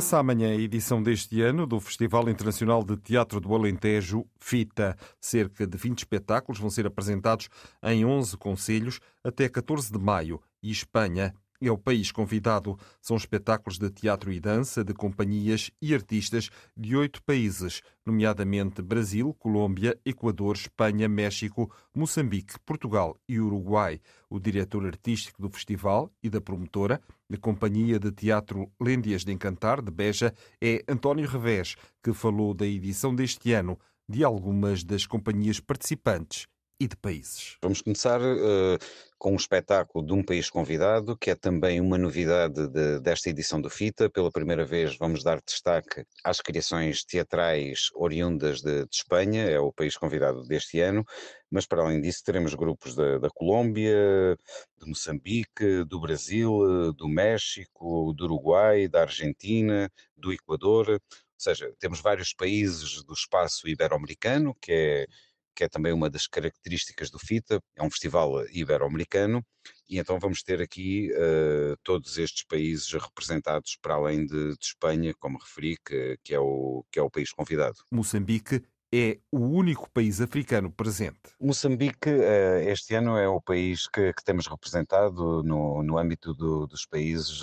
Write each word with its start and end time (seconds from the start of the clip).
Começa 0.00 0.18
amanhã 0.18 0.48
a 0.48 0.54
edição 0.54 1.02
deste 1.02 1.42
ano 1.42 1.66
do 1.66 1.78
Festival 1.78 2.26
Internacional 2.30 2.82
de 2.82 2.96
Teatro 2.96 3.38
do 3.38 3.54
Alentejo, 3.54 4.24
FITA. 4.38 4.96
Cerca 5.20 5.66
de 5.66 5.76
20 5.76 5.98
espetáculos 5.98 6.58
vão 6.58 6.70
ser 6.70 6.86
apresentados 6.86 7.50
em 7.82 8.02
11 8.02 8.34
concelhos 8.38 8.98
até 9.22 9.46
14 9.46 9.92
de 9.92 9.98
maio 9.98 10.40
e 10.62 10.70
Espanha 10.70 11.34
é 11.60 11.70
o 11.70 11.78
país 11.78 12.10
convidado. 12.10 12.78
São 13.00 13.16
espetáculos 13.16 13.78
de 13.78 13.90
teatro 13.90 14.32
e 14.32 14.40
dança 14.40 14.82
de 14.82 14.94
companhias 14.94 15.70
e 15.80 15.94
artistas 15.94 16.50
de 16.76 16.96
oito 16.96 17.22
países, 17.22 17.82
nomeadamente 18.04 18.80
Brasil, 18.82 19.34
Colômbia, 19.38 19.98
Equador, 20.04 20.56
Espanha, 20.56 21.08
México, 21.08 21.70
Moçambique, 21.94 22.58
Portugal 22.64 23.16
e 23.28 23.38
Uruguai. 23.38 24.00
O 24.28 24.38
diretor 24.38 24.86
artístico 24.86 25.42
do 25.42 25.50
festival 25.50 26.10
e 26.22 26.30
da 26.30 26.40
promotora, 26.40 27.00
da 27.28 27.36
Companhia 27.36 27.98
de 27.98 28.10
Teatro 28.10 28.70
Lêndias 28.80 29.24
de 29.24 29.32
Encantar, 29.32 29.82
de 29.82 29.90
Beja, 29.90 30.32
é 30.60 30.82
António 30.88 31.28
Revés, 31.28 31.76
que 32.02 32.12
falou 32.12 32.54
da 32.54 32.66
edição 32.66 33.14
deste 33.14 33.52
ano 33.52 33.78
de 34.08 34.24
algumas 34.24 34.82
das 34.82 35.06
companhias 35.06 35.60
participantes 35.60 36.46
e 36.80 36.88
de 36.88 36.96
países. 36.96 37.58
Vamos 37.62 37.82
começar 37.82 38.22
uh, 38.22 38.78
com 39.18 39.32
um 39.32 39.36
espetáculo 39.36 40.04
de 40.04 40.14
um 40.14 40.24
país 40.24 40.48
convidado, 40.48 41.14
que 41.14 41.30
é 41.30 41.34
também 41.34 41.78
uma 41.78 41.98
novidade 41.98 42.66
de, 42.68 42.98
desta 43.00 43.28
edição 43.28 43.60
do 43.60 43.68
FITA. 43.68 44.08
Pela 44.08 44.32
primeira 44.32 44.64
vez 44.64 44.96
vamos 44.96 45.22
dar 45.22 45.42
destaque 45.46 46.06
às 46.24 46.40
criações 46.40 47.04
teatrais 47.04 47.90
oriundas 47.94 48.62
de, 48.62 48.86
de 48.86 48.96
Espanha, 48.96 49.44
é 49.44 49.60
o 49.60 49.70
país 49.70 49.94
convidado 49.94 50.42
deste 50.44 50.80
ano, 50.80 51.04
mas 51.50 51.66
para 51.66 51.82
além 51.82 52.00
disso 52.00 52.22
teremos 52.24 52.54
grupos 52.54 52.94
da, 52.94 53.18
da 53.18 53.28
Colômbia, 53.28 54.34
de 54.80 54.88
Moçambique, 54.88 55.84
do 55.84 56.00
Brasil, 56.00 56.94
do 56.94 57.06
México, 57.06 58.14
do 58.14 58.24
Uruguai, 58.24 58.88
da 58.88 59.02
Argentina, 59.02 59.90
do 60.16 60.32
Equador, 60.32 60.88
ou 60.88 60.98
seja, 61.42 61.72
temos 61.78 62.00
vários 62.00 62.34
países 62.34 63.02
do 63.02 63.14
espaço 63.14 63.66
ibero-americano, 63.66 64.54
que 64.60 64.72
é 64.72 65.06
que 65.54 65.64
é 65.64 65.68
também 65.68 65.92
uma 65.92 66.10
das 66.10 66.26
características 66.26 67.10
do 67.10 67.18
FITA, 67.18 67.62
é 67.76 67.82
um 67.82 67.90
festival 67.90 68.46
ibero-americano, 68.48 69.44
e 69.88 69.98
então 69.98 70.18
vamos 70.18 70.42
ter 70.42 70.60
aqui 70.60 71.10
uh, 71.12 71.76
todos 71.82 72.16
estes 72.16 72.44
países 72.44 72.92
representados 72.92 73.76
para 73.80 73.94
além 73.94 74.24
de, 74.24 74.56
de 74.56 74.64
Espanha, 74.64 75.12
como 75.18 75.38
referi, 75.38 75.76
que, 75.84 76.16
que, 76.22 76.34
é 76.34 76.38
o, 76.38 76.84
que 76.90 76.98
é 76.98 77.02
o 77.02 77.10
país 77.10 77.32
convidado. 77.32 77.76
Moçambique 77.90 78.62
é 78.92 79.18
o 79.30 79.38
único 79.38 79.88
país 79.90 80.20
africano 80.20 80.70
presente. 80.70 81.20
Moçambique, 81.40 82.08
eh, 82.08 82.64
este 82.72 82.94
ano, 82.94 83.16
é 83.16 83.28
o 83.28 83.40
país 83.40 83.86
que, 83.86 84.12
que 84.12 84.24
temos 84.24 84.48
representado 84.48 85.44
no, 85.44 85.82
no 85.82 85.96
âmbito 85.96 86.34
do, 86.34 86.66
dos 86.66 86.86
países 86.86 87.42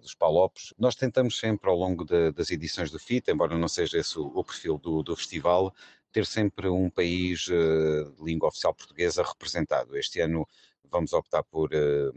dos 0.00 0.14
Palopes. 0.14 0.74
Nós 0.78 0.94
tentamos 0.94 1.38
sempre, 1.38 1.70
ao 1.70 1.76
longo 1.76 2.04
de, 2.04 2.32
das 2.32 2.50
edições 2.50 2.90
do 2.90 2.98
FITA, 2.98 3.32
embora 3.32 3.56
não 3.56 3.68
seja 3.68 3.98
esse 3.98 4.18
o, 4.18 4.26
o 4.26 4.44
perfil 4.44 4.76
do, 4.76 5.02
do 5.02 5.16
festival, 5.16 5.74
ter 6.14 6.24
sempre 6.24 6.68
um 6.68 6.88
país 6.88 7.48
uh, 7.48 8.12
de 8.12 8.22
língua 8.22 8.48
oficial 8.48 8.72
portuguesa 8.72 9.24
representado. 9.24 9.96
Este 9.96 10.20
ano 10.20 10.48
vamos 10.84 11.12
optar 11.12 11.42
por, 11.42 11.70
uh, 11.74 12.12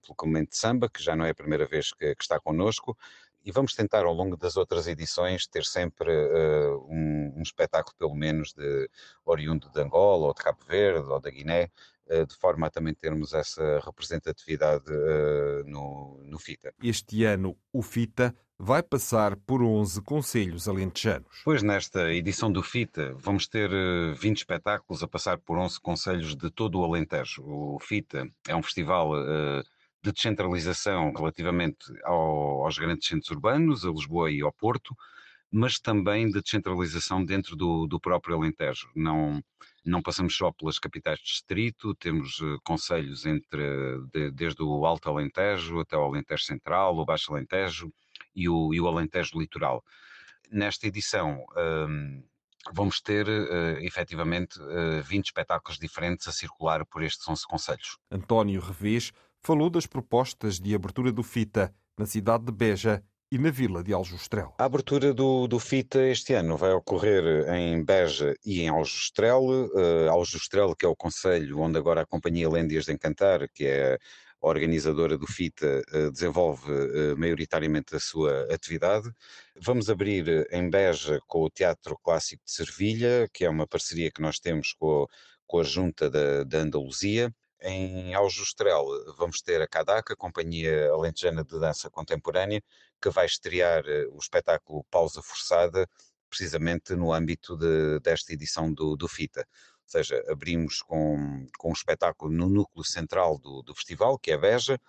pelo 0.00 0.16
Comento 0.16 0.52
de 0.52 0.56
Samba, 0.56 0.88
que 0.88 1.02
já 1.02 1.14
não 1.14 1.26
é 1.26 1.30
a 1.30 1.34
primeira 1.34 1.66
vez 1.66 1.92
que, 1.92 2.14
que, 2.14 2.22
está 2.22 2.40
connosco, 2.40 2.96
e 3.44 3.52
vamos 3.52 3.74
tentar 3.74 4.06
ao 4.06 4.14
longo 4.14 4.38
das 4.38 4.56
outras 4.56 4.88
edições 4.88 5.46
ter 5.46 5.66
sempre 5.66 6.10
uh, 6.10 6.78
um, 6.88 7.34
um, 7.36 7.42
espetáculo 7.42 7.94
pelo 7.98 8.14
menos 8.14 8.54
de 8.54 8.88
oriundo 9.22 9.68
de 9.68 9.82
Angola, 9.82 10.28
ou 10.28 10.34
de 10.34 10.42
Cabo 10.42 10.64
Verde, 10.66 11.10
ou 11.10 11.20
da 11.20 11.30
Guiné, 11.30 11.70
de 12.28 12.36
forma 12.36 12.66
a 12.66 12.70
também 12.70 12.92
termos 12.92 13.32
essa 13.32 13.78
representatividade 13.78 14.84
no, 15.64 16.20
no 16.24 16.38
FITA. 16.38 16.74
Este 16.82 17.24
ano 17.24 17.56
o 17.72 17.80
FITA 17.80 18.34
vai 18.64 18.80
passar 18.80 19.34
por 19.38 19.60
11 19.60 20.00
conselhos 20.02 20.68
alentejanos. 20.68 21.42
Pois 21.44 21.64
nesta 21.64 22.12
edição 22.12 22.50
do 22.50 22.62
FITA 22.62 23.12
vamos 23.18 23.48
ter 23.48 23.68
20 24.14 24.24
eh, 24.24 24.32
espetáculos 24.32 25.02
a 25.02 25.08
passar 25.08 25.36
por 25.38 25.58
11 25.58 25.80
conselhos 25.80 26.36
de 26.36 26.48
todo 26.48 26.78
o 26.78 26.84
Alentejo. 26.84 27.42
O 27.44 27.80
FITA 27.80 28.30
é 28.46 28.54
um 28.54 28.62
festival 28.62 29.14
uh, 29.14 29.64
de 30.00 30.12
descentralização 30.12 31.12
relativamente 31.12 31.86
ao, 32.04 32.64
aos 32.64 32.78
grandes 32.78 33.08
centros 33.08 33.32
urbanos, 33.32 33.84
a 33.84 33.90
Lisboa 33.90 34.30
e 34.30 34.42
ao 34.42 34.52
Porto, 34.52 34.94
mas 35.50 35.80
também 35.80 36.28
de 36.28 36.40
descentralização 36.40 37.24
dentro 37.24 37.56
do, 37.56 37.88
do 37.88 37.98
próprio 37.98 38.36
Alentejo. 38.36 38.88
Não, 38.94 39.42
não 39.84 40.00
passamos 40.00 40.36
só 40.36 40.52
pelas 40.52 40.78
capitais 40.78 41.18
de 41.18 41.24
distrito, 41.24 41.96
temos 41.96 42.38
uh, 42.38 42.60
conselhos 42.62 43.26
entre, 43.26 43.60
de, 44.12 44.30
desde 44.30 44.62
o 44.62 44.86
Alto 44.86 45.10
Alentejo 45.10 45.80
até 45.80 45.96
o 45.96 46.04
Alentejo 46.04 46.44
Central, 46.44 46.96
o 46.96 47.04
Baixo 47.04 47.32
Alentejo, 47.32 47.92
e 48.34 48.48
o, 48.48 48.72
e 48.74 48.80
o 48.80 48.86
Alentejo 48.86 49.38
Litoral. 49.38 49.84
Nesta 50.50 50.86
edição 50.86 51.44
um, 51.56 52.22
vamos 52.72 53.00
ter 53.00 53.26
uh, 53.28 53.78
efetivamente 53.80 54.60
uh, 54.60 55.02
20 55.02 55.26
espetáculos 55.26 55.78
diferentes 55.78 56.28
a 56.28 56.32
circular 56.32 56.84
por 56.86 57.02
estes 57.02 57.26
11 57.26 57.46
conselhos. 57.46 57.98
António 58.10 58.60
Revés 58.60 59.12
falou 59.40 59.68
das 59.68 59.86
propostas 59.86 60.60
de 60.60 60.74
abertura 60.74 61.10
do 61.10 61.22
FITA 61.22 61.74
na 61.98 62.06
cidade 62.06 62.44
de 62.44 62.52
Beja 62.52 63.02
e 63.30 63.38
na 63.38 63.50
vila 63.50 63.82
de 63.82 63.94
Aljustrel. 63.94 64.54
A 64.58 64.64
abertura 64.64 65.14
do, 65.14 65.46
do 65.48 65.58
FITA 65.58 66.06
este 66.08 66.34
ano 66.34 66.54
vai 66.56 66.72
ocorrer 66.72 67.48
em 67.54 67.82
Beja 67.82 68.36
e 68.44 68.60
em 68.60 68.68
Aljustrel. 68.68 69.42
Uh, 69.42 70.10
Aljustrel, 70.10 70.76
que 70.76 70.84
é 70.84 70.88
o 70.88 70.94
conselho 70.94 71.58
onde 71.58 71.78
agora 71.78 72.02
a 72.02 72.06
Companhia 72.06 72.48
Lêndias 72.48 72.84
de 72.84 72.92
Encantar, 72.92 73.48
que 73.54 73.64
é 73.64 73.98
organizadora 74.42 75.16
do 75.16 75.26
FITA 75.26 75.82
eh, 75.92 76.10
desenvolve 76.10 76.70
eh, 76.72 77.14
maioritariamente 77.14 77.94
a 77.94 78.00
sua 78.00 78.52
atividade. 78.52 79.08
Vamos 79.56 79.88
abrir 79.88 80.28
eh, 80.28 80.46
em 80.50 80.68
Beja 80.68 81.20
com 81.28 81.42
o 81.44 81.50
Teatro 81.50 81.96
Clássico 82.02 82.42
de 82.44 82.50
Servilha, 82.50 83.28
que 83.32 83.44
é 83.44 83.48
uma 83.48 83.66
parceria 83.66 84.10
que 84.10 84.20
nós 84.20 84.40
temos 84.40 84.72
com, 84.72 85.06
com 85.46 85.60
a 85.60 85.62
Junta 85.62 86.10
da, 86.10 86.42
da 86.42 86.58
Andaluzia. 86.58 87.32
Em 87.60 88.12
Aljustrel 88.14 88.84
vamos 89.16 89.40
ter 89.40 89.62
a 89.62 89.68
CADAC, 89.68 90.12
a 90.12 90.16
Companhia 90.16 90.90
Alentejana 90.90 91.44
de 91.44 91.60
Dança 91.60 91.88
Contemporânea, 91.88 92.60
que 93.00 93.10
vai 93.10 93.26
estrear 93.26 93.84
o 94.10 94.18
espetáculo 94.18 94.84
Pausa 94.90 95.22
Forçada, 95.22 95.86
precisamente 96.28 96.96
no 96.96 97.12
âmbito 97.12 97.56
de, 97.56 98.00
desta 98.00 98.32
edição 98.32 98.72
do, 98.72 98.96
do 98.96 99.06
FITA 99.06 99.46
seja, 99.86 100.22
abrimos 100.28 100.82
com, 100.82 101.46
com 101.58 101.70
um 101.70 101.72
espetáculo 101.72 102.32
no 102.32 102.48
núcleo 102.48 102.84
central 102.84 103.38
do, 103.38 103.62
do 103.62 103.74
festival, 103.74 104.18
que 104.18 104.30
é 104.30 104.38
Beja, 104.38 104.80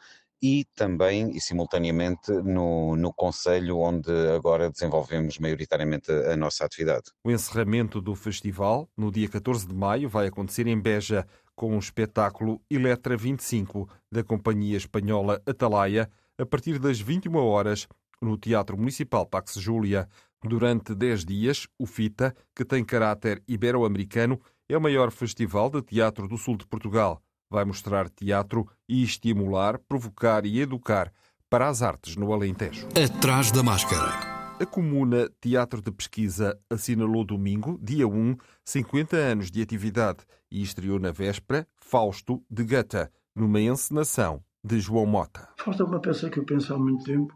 e 0.41 0.65
também 0.75 1.31
e 1.31 1.39
simultaneamente 1.39 2.29
no, 2.29 2.97
no 2.97 3.13
Conselho, 3.13 3.79
onde 3.79 4.11
agora 4.35 4.69
desenvolvemos 4.69 5.39
maioritariamente 5.39 6.11
a, 6.11 6.33
a 6.33 6.37
nossa 6.37 6.65
atividade. 6.65 7.11
O 7.23 7.31
encerramento 7.31 8.01
do 8.01 8.13
festival, 8.13 8.89
no 8.97 9.09
dia 9.09 9.29
14 9.29 9.65
de 9.65 9.73
maio, 9.73 10.09
vai 10.09 10.27
acontecer 10.27 10.67
em 10.67 10.77
Beja, 10.77 11.25
com 11.55 11.75
o 11.75 11.79
espetáculo 11.79 12.61
Eletra 12.69 13.15
25, 13.15 13.87
da 14.11 14.23
companhia 14.23 14.75
espanhola 14.75 15.41
Atalaia, 15.45 16.09
a 16.37 16.45
partir 16.45 16.77
das 16.77 16.99
21 16.99 17.35
horas, 17.37 17.87
no 18.21 18.37
Teatro 18.37 18.77
Municipal 18.77 19.25
Pax 19.25 19.55
Júlia. 19.55 20.09
Durante 20.43 20.93
10 20.93 21.23
dias, 21.23 21.67
o 21.79 21.85
FITA, 21.85 22.35
que 22.53 22.65
tem 22.65 22.83
caráter 22.83 23.41
ibero-americano, 23.47 24.41
é 24.67 24.77
o 24.77 24.81
maior 24.81 25.11
festival 25.11 25.69
de 25.69 25.81
teatro 25.81 26.27
do 26.27 26.37
sul 26.37 26.57
de 26.57 26.65
Portugal. 26.65 27.21
Vai 27.49 27.65
mostrar 27.65 28.09
teatro 28.09 28.67
e 28.87 29.03
estimular, 29.03 29.77
provocar 29.77 30.45
e 30.45 30.59
educar 30.59 31.11
para 31.49 31.67
as 31.67 31.81
artes 31.81 32.15
no 32.15 32.33
Alentejo. 32.33 32.87
Atrás 32.89 33.51
da 33.51 33.61
máscara. 33.61 34.33
A 34.59 34.65
Comuna 34.65 35.29
Teatro 35.41 35.81
de 35.81 35.91
Pesquisa 35.91 36.57
assinalou 36.69 37.25
domingo, 37.25 37.79
dia 37.81 38.07
1, 38.07 38.37
50 38.63 39.17
anos 39.17 39.51
de 39.51 39.61
atividade 39.61 40.19
e 40.49 40.61
estreou 40.61 40.99
na 40.99 41.11
véspera 41.11 41.67
Fausto 41.75 42.43
de 42.49 42.63
Gata, 42.63 43.11
numa 43.35 43.59
encenação 43.59 44.43
de 44.63 44.79
João 44.79 45.05
Mota. 45.05 45.49
Fausto 45.57 45.83
é 45.83 45.85
uma 45.85 45.99
peça 45.99 46.29
que 46.29 46.39
eu 46.39 46.45
penso 46.45 46.73
há 46.73 46.77
muito 46.77 47.03
tempo, 47.03 47.33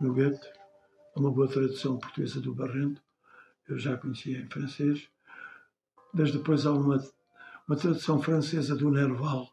no 0.00 0.12
Goethe, 0.12 0.46
é 1.16 1.20
uma 1.20 1.30
boa 1.30 1.48
tradução 1.48 1.98
portuguesa 1.98 2.40
do 2.40 2.54
Barrento, 2.54 3.00
eu 3.68 3.78
já 3.78 3.96
conhecia 3.96 4.38
em 4.38 4.48
francês, 4.48 5.08
mas 6.12 6.32
depois 6.32 6.66
há 6.66 6.72
uma, 6.72 7.02
uma 7.68 7.76
tradução 7.76 8.20
francesa 8.20 8.74
do 8.74 8.90
Nerval, 8.90 9.48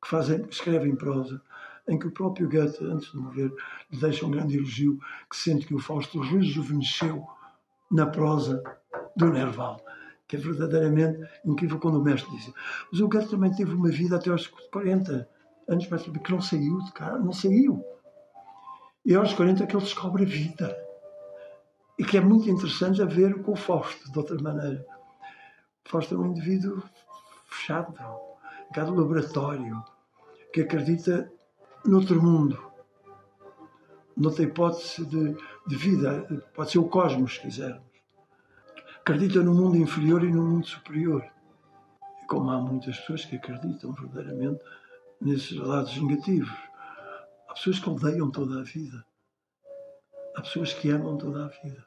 que 0.00 0.08
fazem, 0.08 0.44
escreve 0.50 0.88
em 0.88 0.96
prosa, 0.96 1.40
em 1.88 1.98
que 1.98 2.06
o 2.06 2.12
próprio 2.12 2.48
Goethe, 2.48 2.84
antes 2.84 3.10
de 3.10 3.18
morrer, 3.18 3.52
lhe 3.90 3.98
deixa 3.98 4.26
um 4.26 4.30
grande 4.30 4.56
elogio, 4.56 4.98
que 5.30 5.36
sente 5.36 5.66
que 5.66 5.74
o 5.74 5.78
Fausto 5.78 6.20
rejuvenesceu 6.20 7.26
na 7.90 8.06
prosa 8.06 8.62
do 9.16 9.30
Nerval, 9.30 9.80
que 10.26 10.36
é 10.36 10.38
verdadeiramente 10.38 11.28
incrível 11.44 11.78
quando 11.78 11.98
o 12.00 12.02
mestre 12.02 12.30
diz. 12.36 12.52
Mas 12.90 13.00
o 13.00 13.08
Goethe 13.08 13.30
também 13.30 13.54
teve 13.54 13.74
uma 13.74 13.88
vida 13.88 14.16
até 14.16 14.30
aos 14.30 14.46
40 14.46 15.28
anos, 15.68 15.86
que 15.86 16.32
não 16.32 16.40
saiu 16.40 16.78
de 16.80 16.92
cá, 16.92 17.18
não 17.18 17.32
saiu. 17.32 17.84
E 19.04 19.14
aos 19.14 19.34
40 19.34 19.64
é 19.64 19.66
que 19.66 19.76
ele 19.76 19.84
descobre 19.84 20.22
a 20.22 20.26
vida. 20.26 20.76
E 21.98 22.04
que 22.04 22.16
é 22.16 22.20
muito 22.20 22.48
interessante 22.48 23.02
a 23.02 23.04
ver 23.04 23.42
com 23.42 23.52
o 23.52 23.56
Fausto, 23.56 24.10
de 24.10 24.18
outra 24.18 24.40
maneira. 24.40 24.86
Fausto 25.84 26.14
é 26.14 26.18
um 26.18 26.26
indivíduo 26.26 26.82
fechado, 27.46 27.94
cada 28.72 28.90
laboratório, 28.90 29.84
que 30.52 30.62
acredita 30.62 31.30
noutro 31.84 32.22
mundo, 32.22 32.72
noutra 34.16 34.44
hipótese 34.44 35.04
de, 35.04 35.36
de 35.66 35.76
vida, 35.76 36.26
pode 36.54 36.70
ser 36.70 36.78
o 36.78 36.88
cosmos, 36.88 37.34
se 37.34 37.40
quisermos. 37.40 37.92
Acredita 39.00 39.42
no 39.42 39.52
mundo 39.52 39.76
inferior 39.76 40.22
e 40.22 40.32
no 40.32 40.42
mundo 40.42 40.66
superior. 40.66 41.28
E 42.22 42.26
como 42.26 42.50
há 42.50 42.58
muitas 42.58 42.96
pessoas 42.98 43.24
que 43.24 43.36
acreditam 43.36 43.92
verdadeiramente 43.92 44.62
nesses 45.20 45.56
lados 45.58 45.96
negativos. 46.00 46.56
Há 47.48 47.54
pessoas 47.54 47.80
que 47.80 47.90
odeiam 47.90 48.30
toda 48.30 48.60
a 48.60 48.62
vida. 48.62 49.04
Há 50.36 50.42
pessoas 50.42 50.72
que 50.72 50.90
amam 50.90 51.18
toda 51.18 51.46
a 51.46 51.48
vida. 51.48 51.84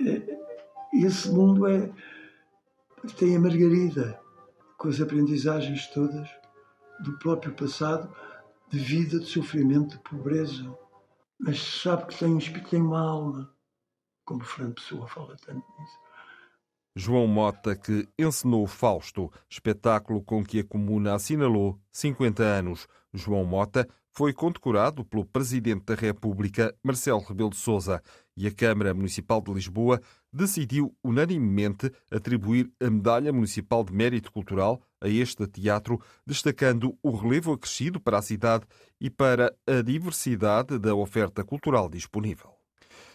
E 0.00 1.04
esse 1.04 1.30
mundo 1.30 1.66
é 1.66 1.92
tem 3.08 3.36
a 3.36 3.40
Margarida, 3.40 4.20
com 4.76 4.88
as 4.88 5.00
aprendizagens 5.00 5.86
todas 5.88 6.28
do 7.00 7.18
próprio 7.18 7.52
passado, 7.54 8.14
de 8.68 8.78
vida, 8.78 9.18
de 9.18 9.26
sofrimento, 9.26 9.96
de 9.96 10.02
pobreza. 10.02 10.76
Mas 11.38 11.60
sabe 11.60 12.06
que 12.06 12.18
tem, 12.18 12.38
que 12.38 12.70
tem 12.70 12.82
uma 12.82 13.00
alma, 13.00 13.54
como 14.24 14.44
Fernando 14.44 14.74
Pessoa 14.74 15.08
fala 15.08 15.36
tanto 15.44 15.64
nisso. 15.78 15.98
João 16.94 17.26
Mota, 17.26 17.74
que 17.74 18.08
encenou 18.18 18.66
Fausto, 18.66 19.32
espetáculo 19.48 20.22
com 20.22 20.44
que 20.44 20.60
a 20.60 20.64
Comuna 20.64 21.14
assinalou 21.14 21.80
50 21.92 22.42
anos. 22.42 22.86
João 23.14 23.44
Mota 23.44 23.88
foi 24.12 24.32
condecorado 24.32 25.04
pelo 25.04 25.24
Presidente 25.24 25.84
da 25.84 25.94
República, 25.94 26.74
Marcelo 26.82 27.20
Rebelo 27.20 27.50
de 27.50 27.56
Sousa, 27.56 28.02
e 28.40 28.46
a 28.46 28.50
Câmara 28.50 28.94
Municipal 28.94 29.42
de 29.42 29.52
Lisboa 29.52 30.00
decidiu 30.32 30.96
unanimemente 31.04 31.92
atribuir 32.10 32.72
a 32.80 32.88
Medalha 32.88 33.30
Municipal 33.34 33.84
de 33.84 33.92
Mérito 33.92 34.32
Cultural 34.32 34.80
a 34.98 35.08
este 35.08 35.46
teatro, 35.46 36.00
destacando 36.26 36.96
o 37.02 37.10
relevo 37.10 37.52
acrescido 37.52 38.00
para 38.00 38.16
a 38.16 38.22
cidade 38.22 38.64
e 38.98 39.10
para 39.10 39.54
a 39.66 39.82
diversidade 39.82 40.78
da 40.78 40.94
oferta 40.94 41.44
cultural 41.44 41.90
disponível. 41.90 42.54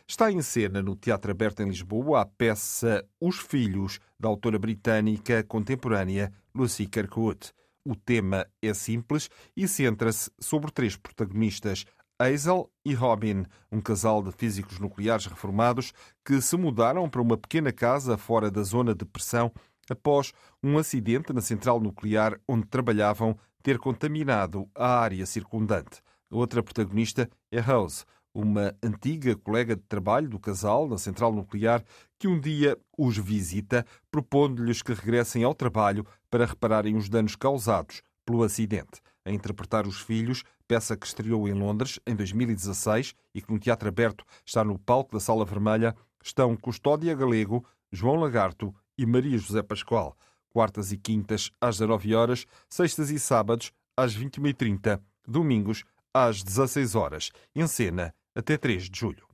Está 0.07 0.31
em 0.31 0.43
cena 0.43 0.83
no 0.83 0.95
Teatro 0.95 1.31
Aberto 1.31 1.61
em 1.61 1.69
Lisboa 1.69 2.21
a 2.21 2.25
peça 2.27 3.03
Os 3.19 3.39
Filhos, 3.39 3.99
da 4.19 4.29
autora 4.29 4.59
britânica 4.59 5.43
contemporânea 5.43 6.31
Lucy 6.53 6.85
Kirkwood. 6.85 7.51
O 7.83 7.95
tema 7.95 8.45
é 8.61 8.75
simples 8.75 9.27
e 9.57 9.67
centra-se 9.67 10.29
sobre 10.39 10.71
três 10.71 10.95
protagonistas, 10.95 11.85
Hazel 12.17 12.71
e 12.85 12.93
Robin, 12.93 13.45
um 13.69 13.81
casal 13.81 14.23
de 14.23 14.31
físicos 14.31 14.79
nucleares 14.79 15.25
reformados 15.25 15.91
que 16.23 16.39
se 16.39 16.55
mudaram 16.55 17.09
para 17.09 17.21
uma 17.21 17.35
pequena 17.35 17.73
casa 17.73 18.17
fora 18.17 18.49
da 18.49 18.63
zona 18.63 18.95
de 18.95 19.03
pressão 19.03 19.51
após 19.89 20.31
um 20.63 20.77
acidente 20.77 21.33
na 21.33 21.41
central 21.41 21.79
nuclear 21.79 22.39
onde 22.47 22.67
trabalhavam 22.67 23.37
ter 23.61 23.77
contaminado 23.77 24.69
a 24.73 24.97
área 24.97 25.25
circundante. 25.25 26.01
Outra 26.31 26.63
protagonista 26.63 27.29
é 27.51 27.59
Rose, 27.59 28.05
uma 28.33 28.73
antiga 28.81 29.35
colega 29.35 29.75
de 29.75 29.83
trabalho 29.83 30.29
do 30.29 30.39
casal 30.39 30.87
na 30.87 30.97
central 30.97 31.33
nuclear 31.33 31.83
que 32.17 32.29
um 32.29 32.39
dia 32.39 32.77
os 32.97 33.17
visita, 33.17 33.85
propondo-lhes 34.09 34.81
que 34.81 34.93
regressem 34.93 35.43
ao 35.43 35.53
trabalho 35.53 36.05
para 36.29 36.45
repararem 36.45 36.95
os 36.95 37.09
danos 37.09 37.35
causados 37.35 38.01
pelo 38.25 38.41
acidente. 38.41 39.01
A 39.25 39.31
interpretar 39.31 39.87
os 39.87 39.99
filhos 39.99 40.43
peça 40.67 40.95
que 40.95 41.05
estreou 41.05 41.47
em 41.47 41.53
Londres 41.53 41.99
em 42.05 42.15
2016 42.15 43.13
e 43.33 43.41
que 43.41 43.51
no 43.51 43.59
Teatro 43.59 43.89
Aberto 43.89 44.23
está 44.45 44.63
no 44.63 44.77
palco 44.77 45.13
da 45.13 45.19
Sala 45.19 45.45
Vermelha, 45.45 45.95
estão 46.23 46.55
Custódia 46.55 47.15
Galego, 47.15 47.65
João 47.91 48.15
Lagarto 48.15 48.73
e 48.97 49.05
Maria 49.05 49.37
José 49.37 49.61
Pascoal. 49.61 50.15
Quartas 50.49 50.91
e 50.91 50.97
quintas 50.97 51.51
às 51.59 51.77
19 51.77 52.15
horas, 52.15 52.45
sextas 52.69 53.09
e 53.09 53.19
sábados 53.19 53.71
às 53.97 54.15
21h30, 54.15 55.01
domingos 55.27 55.83
às 56.13 56.43
16 56.43 56.95
horas. 56.95 57.31
Em 57.55 57.67
cena 57.67 58.13
até 58.33 58.57
3 58.57 58.89
de 58.89 58.99
julho. 58.99 59.25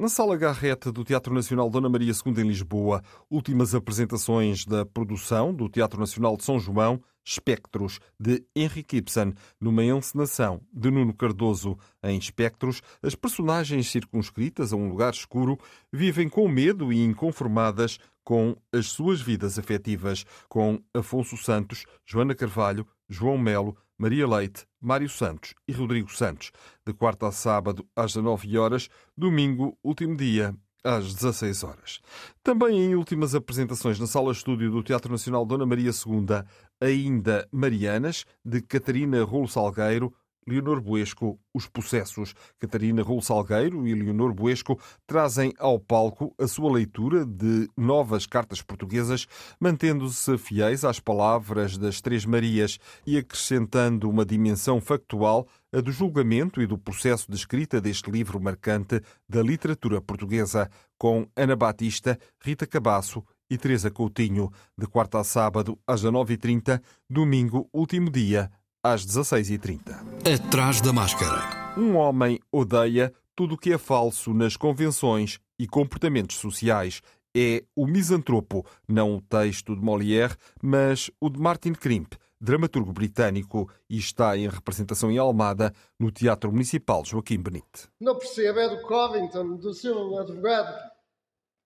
Na 0.00 0.08
Sala 0.08 0.36
Garrete 0.36 0.92
do 0.92 1.02
Teatro 1.02 1.34
Nacional 1.34 1.68
Dona 1.68 1.88
Maria 1.88 2.12
II 2.12 2.40
em 2.40 2.46
Lisboa, 2.46 3.02
últimas 3.28 3.74
apresentações 3.74 4.64
da 4.64 4.86
produção 4.86 5.52
do 5.52 5.68
Teatro 5.68 5.98
Nacional 5.98 6.36
de 6.36 6.44
São 6.44 6.58
João, 6.60 7.02
Espectros, 7.28 8.00
de 8.18 8.42
Henrique 8.56 8.96
Ibsen, 8.96 9.34
numa 9.60 9.84
encenação 9.84 10.62
de 10.72 10.90
Nuno 10.90 11.12
Cardoso. 11.12 11.76
Em 12.02 12.16
Espectros, 12.16 12.80
as 13.02 13.14
personagens 13.14 13.90
circunscritas 13.90 14.72
a 14.72 14.76
um 14.76 14.88
lugar 14.88 15.12
escuro 15.12 15.58
vivem 15.92 16.26
com 16.26 16.48
medo 16.48 16.90
e 16.90 17.04
inconformadas 17.04 17.98
com 18.24 18.56
as 18.72 18.86
suas 18.86 19.20
vidas 19.20 19.58
afetivas, 19.58 20.24
com 20.48 20.82
Afonso 20.94 21.36
Santos, 21.36 21.84
Joana 22.06 22.34
Carvalho, 22.34 22.86
João 23.08 23.36
Melo, 23.36 23.76
Maria 23.98 24.26
Leite, 24.26 24.66
Mário 24.80 25.08
Santos 25.08 25.54
e 25.66 25.72
Rodrigo 25.72 26.10
Santos, 26.10 26.50
de 26.86 26.94
quarta 26.94 27.26
a 27.26 27.32
sábado 27.32 27.86
às 27.94 28.14
19 28.14 28.56
horas, 28.56 28.88
domingo, 29.16 29.76
último 29.82 30.16
dia, 30.16 30.54
às 30.84 31.14
16 31.14 31.64
horas. 31.64 32.00
Também 32.42 32.78
em 32.78 32.94
últimas 32.94 33.34
apresentações 33.34 33.98
na 33.98 34.06
sala 34.06 34.32
estúdio 34.32 34.70
do 34.70 34.82
Teatro 34.82 35.10
Nacional 35.10 35.44
Dona 35.44 35.66
Maria 35.66 35.90
II, 35.90 36.44
ainda 36.80 37.48
Marianas, 37.52 38.24
de 38.44 38.60
Catarina 38.60 39.22
Rolo 39.24 39.48
Salgueiro, 39.48 40.12
Leonor 40.48 40.80
Buesco, 40.80 41.38
Os 41.52 41.68
Processos. 41.68 42.34
Catarina 42.58 43.02
Rolo 43.02 43.20
Salgueiro 43.20 43.86
e 43.86 43.94
Leonor 43.94 44.32
Buesco 44.32 44.80
trazem 45.06 45.52
ao 45.58 45.78
palco 45.78 46.34
a 46.38 46.48
sua 46.48 46.72
leitura 46.72 47.26
de 47.26 47.68
novas 47.76 48.24
cartas 48.24 48.62
portuguesas, 48.62 49.26
mantendo-se 49.60 50.38
fiéis 50.38 50.84
às 50.84 50.98
palavras 50.98 51.76
das 51.76 52.00
Três 52.00 52.24
Marias 52.24 52.78
e 53.06 53.18
acrescentando 53.18 54.08
uma 54.08 54.24
dimensão 54.24 54.80
factual 54.80 55.46
a 55.70 55.80
do 55.80 55.92
julgamento 55.92 56.62
e 56.62 56.66
do 56.66 56.78
processo 56.78 57.30
de 57.30 57.36
escrita 57.36 57.78
deste 57.78 58.10
livro 58.10 58.40
marcante 58.40 59.02
da 59.28 59.42
literatura 59.42 60.00
portuguesa, 60.00 60.70
com 60.96 61.28
Ana 61.36 61.54
Batista, 61.54 62.18
Rita 62.40 62.66
Cabasso 62.66 63.22
e 63.50 63.56
Teresa 63.56 63.90
Coutinho, 63.90 64.50
de 64.76 64.86
quarta 64.86 65.20
a 65.20 65.24
sábado 65.24 65.78
às 65.86 66.02
19h30, 66.02 66.80
domingo, 67.08 67.68
último 67.72 68.10
dia, 68.10 68.50
às 68.82 69.06
16h30. 69.06 69.96
Atrás 70.34 70.80
da 70.80 70.92
máscara. 70.92 71.74
Um 71.76 71.96
homem 71.96 72.40
odeia 72.50 73.12
tudo 73.34 73.54
o 73.54 73.58
que 73.58 73.72
é 73.72 73.78
falso 73.78 74.34
nas 74.34 74.56
convenções 74.56 75.38
e 75.58 75.66
comportamentos 75.66 76.36
sociais. 76.36 77.00
É 77.36 77.62
o 77.76 77.86
misantropo, 77.86 78.66
não 78.88 79.14
o 79.14 79.20
texto 79.20 79.76
de 79.76 79.82
Molière, 79.82 80.34
mas 80.62 81.10
o 81.20 81.30
de 81.30 81.38
Martin 81.38 81.72
Krimp, 81.72 82.14
dramaturgo 82.40 82.92
britânico, 82.92 83.70
e 83.88 83.98
está 83.98 84.36
em 84.36 84.48
representação 84.48 85.10
em 85.10 85.18
Almada, 85.18 85.72
no 85.98 86.10
Teatro 86.10 86.50
Municipal 86.50 87.04
Joaquim 87.04 87.38
Benite. 87.38 87.88
Não 88.00 88.16
percebo, 88.16 88.58
é 88.58 88.68
do 88.68 88.82
Covington, 88.82 89.56
do 89.56 89.72
seu 89.72 90.18
advogado. 90.18 90.74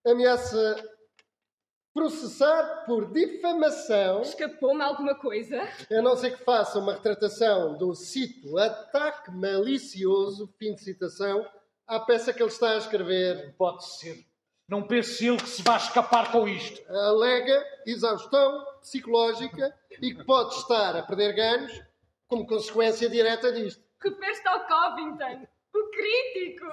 Ameaça 0.05 0.75
processar 1.93 2.85
por 2.85 3.11
difamação. 3.11 4.21
Escapou-me 4.21 4.81
alguma 4.81 5.15
coisa? 5.15 5.61
A 5.91 6.01
não 6.01 6.15
ser 6.15 6.37
que 6.37 6.43
faça 6.43 6.79
uma 6.79 6.93
retratação 6.93 7.77
do 7.77 7.93
cito 7.93 8.57
ataque 8.57 9.31
malicioso, 9.31 10.51
fim 10.57 10.73
de 10.73 10.81
citação, 10.81 11.45
à 11.87 11.99
peça 11.99 12.33
que 12.33 12.41
ele 12.41 12.49
está 12.49 12.71
a 12.71 12.77
escrever. 12.77 13.55
Pode 13.57 13.85
ser. 13.85 14.25
Não 14.67 14.87
pense 14.87 15.27
ele 15.27 15.37
que 15.37 15.49
se 15.49 15.61
vai 15.61 15.77
escapar 15.77 16.31
com 16.31 16.47
isto. 16.47 16.81
Alega 16.89 17.63
exaustão 17.85 18.65
psicológica 18.81 19.75
e 20.01 20.13
que 20.15 20.23
pode 20.23 20.55
estar 20.55 20.95
a 20.95 21.03
perder 21.03 21.33
ganhos 21.33 21.81
como 22.27 22.47
consequência 22.47 23.09
direta 23.09 23.51
disto. 23.51 23.83
Refere-se 24.01 24.47
ao 24.47 24.65
Covington, 24.65 25.47
o 25.75 25.89
crítico. 25.91 26.65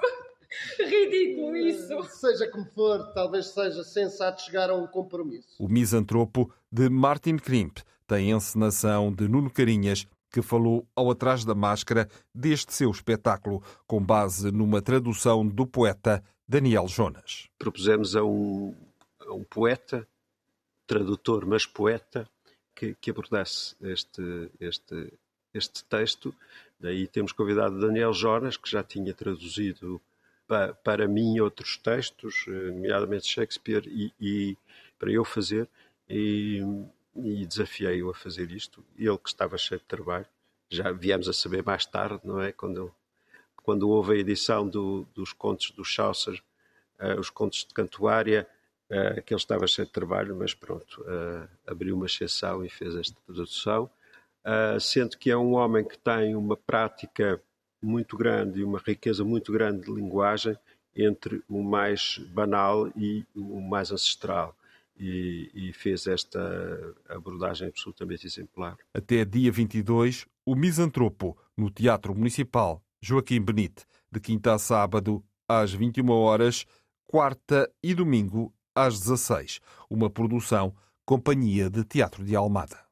Ridículo 0.79 1.55
isso. 1.55 2.03
Seja 2.03 2.47
como 2.49 2.65
for, 2.65 3.13
talvez 3.13 3.47
seja 3.47 3.83
sensato 3.83 4.41
chegar 4.41 4.69
a 4.69 4.75
um 4.75 4.87
compromisso. 4.87 5.55
O 5.59 5.67
Misantropo, 5.67 6.51
de 6.71 6.89
Martin 6.89 7.37
Krimp, 7.37 7.79
tem 8.07 8.31
encenação 8.31 9.11
de 9.11 9.27
Nuno 9.27 9.49
Carinhas, 9.49 10.05
que 10.31 10.41
falou 10.41 10.87
ao 10.95 11.11
Atrás 11.11 11.43
da 11.43 11.53
Máscara 11.53 12.09
deste 12.33 12.73
seu 12.73 12.89
espetáculo, 12.89 13.61
com 13.85 14.03
base 14.03 14.51
numa 14.51 14.81
tradução 14.81 15.45
do 15.45 15.67
poeta 15.67 16.23
Daniel 16.47 16.87
Jonas. 16.87 17.49
Propusemos 17.57 18.15
a 18.15 18.23
um, 18.23 18.73
a 19.19 19.33
um 19.33 19.43
poeta, 19.43 20.07
tradutor, 20.87 21.45
mas 21.45 21.65
poeta, 21.65 22.27
que, 22.75 22.95
que 22.95 23.11
abordasse 23.11 23.75
este, 23.81 24.49
este, 24.59 25.13
este 25.53 25.83
texto. 25.85 26.33
Daí 26.79 27.07
temos 27.07 27.31
convidado 27.31 27.79
Daniel 27.79 28.13
Jonas, 28.13 28.57
que 28.57 28.69
já 28.69 28.83
tinha 28.83 29.13
traduzido 29.13 30.01
para, 30.51 30.73
para 30.73 31.07
mim 31.07 31.39
outros 31.39 31.77
textos, 31.77 32.43
eh, 32.45 32.51
nomeadamente 32.51 33.25
Shakespeare, 33.25 33.87
e, 33.87 34.13
e 34.19 34.57
para 34.99 35.09
eu 35.09 35.23
fazer, 35.23 35.65
e, 36.09 36.61
e 37.15 37.45
desafiei-o 37.45 38.09
a 38.09 38.13
fazer 38.13 38.51
isto. 38.51 38.83
Ele 38.97 39.17
que 39.17 39.29
estava 39.29 39.57
cheio 39.57 39.79
de 39.79 39.85
trabalho, 39.85 40.25
já 40.69 40.91
viemos 40.91 41.29
a 41.29 41.33
saber 41.33 41.63
mais 41.63 41.85
tarde, 41.85 42.19
não 42.25 42.41
é? 42.41 42.51
Quando, 42.51 42.93
quando 43.63 43.89
houve 43.89 44.15
a 44.15 44.17
edição 44.17 44.67
do, 44.67 45.07
dos 45.15 45.31
contos 45.31 45.71
do 45.71 45.85
Chaucer, 45.85 46.43
uh, 46.99 47.17
os 47.17 47.29
contos 47.29 47.59
de 47.65 47.73
Cantuária, 47.73 48.45
uh, 48.89 49.21
que 49.21 49.33
ele 49.33 49.39
estava 49.39 49.65
cheio 49.67 49.85
de 49.85 49.93
trabalho, 49.93 50.35
mas 50.35 50.53
pronto, 50.53 51.01
uh, 51.03 51.47
abriu 51.65 51.95
uma 51.95 52.07
exceção 52.07 52.65
e 52.65 52.69
fez 52.69 52.93
esta 52.93 53.15
tradução. 53.25 53.89
Sendo 54.79 55.19
que 55.19 55.29
é 55.29 55.37
um 55.37 55.53
homem 55.53 55.87
que 55.87 55.99
tem 55.99 56.35
uma 56.35 56.57
prática 56.57 57.39
muito 57.81 58.15
grande 58.15 58.59
e 58.59 58.63
uma 58.63 58.79
riqueza 58.79 59.23
muito 59.23 59.51
grande 59.51 59.85
de 59.85 59.91
linguagem 59.91 60.55
entre 60.95 61.41
o 61.49 61.63
mais 61.63 62.19
banal 62.33 62.87
e 62.95 63.25
o 63.35 63.61
mais 63.61 63.91
ancestral. 63.91 64.55
E, 64.99 65.49
e, 65.55 65.73
fez 65.73 66.05
esta 66.05 66.95
abordagem 67.09 67.67
absolutamente 67.67 68.27
exemplar. 68.27 68.77
Até 68.93 69.25
dia 69.25 69.51
22, 69.51 70.27
o 70.45 70.53
Misantropo, 70.53 71.35
no 71.57 71.71
Teatro 71.71 72.13
Municipal 72.13 72.83
Joaquim 73.01 73.41
Benite, 73.41 73.83
de 74.11 74.19
quinta 74.19 74.53
a 74.53 74.59
sábado, 74.59 75.23
às 75.47 75.73
21 75.73 76.07
horas, 76.11 76.65
quarta 77.07 77.67
e 77.81 77.95
domingo, 77.95 78.53
às 78.75 78.99
16. 78.99 79.59
Uma 79.89 80.09
produção 80.09 80.75
Companhia 81.03 81.69
de 81.69 81.83
Teatro 81.83 82.23
de 82.23 82.35
Almada. 82.35 82.90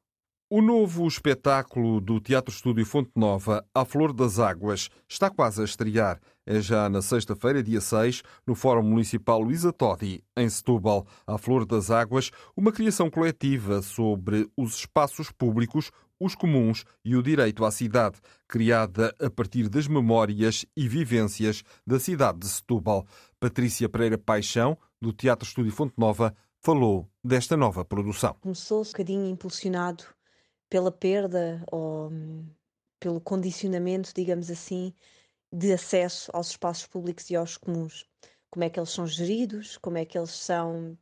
O 0.52 0.60
novo 0.60 1.06
espetáculo 1.06 2.00
do 2.00 2.18
Teatro 2.18 2.52
Estúdio 2.52 2.84
Fonte 2.84 3.12
Nova, 3.14 3.64
A 3.72 3.84
Flor 3.84 4.12
das 4.12 4.40
Águas, 4.40 4.88
está 5.08 5.30
quase 5.30 5.62
a 5.62 5.64
estrear. 5.64 6.20
É 6.44 6.60
já 6.60 6.88
na 6.88 7.00
sexta-feira, 7.00 7.62
dia 7.62 7.80
6, 7.80 8.24
no 8.44 8.56
Fórum 8.56 8.82
Municipal 8.82 9.40
Luísa 9.40 9.72
Todi, 9.72 10.24
em 10.36 10.50
Setúbal. 10.50 11.06
A 11.24 11.38
Flor 11.38 11.64
das 11.64 11.88
Águas, 11.88 12.32
uma 12.56 12.72
criação 12.72 13.08
coletiva 13.08 13.80
sobre 13.80 14.50
os 14.56 14.74
espaços 14.74 15.30
públicos, 15.30 15.92
os 16.18 16.34
comuns 16.34 16.84
e 17.04 17.14
o 17.14 17.22
direito 17.22 17.64
à 17.64 17.70
cidade, 17.70 18.18
criada 18.48 19.14
a 19.20 19.30
partir 19.30 19.68
das 19.68 19.86
memórias 19.86 20.66
e 20.76 20.88
vivências 20.88 21.62
da 21.86 22.00
cidade 22.00 22.40
de 22.40 22.48
Setúbal. 22.48 23.06
Patrícia 23.38 23.88
Pereira 23.88 24.18
Paixão, 24.18 24.76
do 25.00 25.12
Teatro 25.12 25.46
Estúdio 25.46 25.70
Fonte 25.70 25.94
Nova, 25.96 26.34
falou 26.58 27.08
desta 27.22 27.56
nova 27.56 27.84
produção. 27.84 28.34
Começou 28.40 28.80
um 28.80 28.84
bocadinho 28.84 29.26
impulsionado 29.26 30.02
pela 30.70 30.92
perda 30.92 31.62
ou 31.70 32.10
pelo 33.00 33.20
condicionamento, 33.20 34.12
digamos 34.14 34.50
assim, 34.50 34.94
de 35.52 35.72
acesso 35.72 36.30
aos 36.32 36.50
espaços 36.50 36.86
públicos 36.86 37.28
e 37.28 37.36
aos 37.36 37.56
comuns. 37.56 38.06
Como 38.50 38.64
é 38.64 38.70
que 38.70 38.78
eles 38.78 38.90
são 38.90 39.06
geridos, 39.06 39.76
como 39.76 39.98
é 39.98 40.04
que 40.04 40.16
eles 40.16 40.30
são 40.30 40.96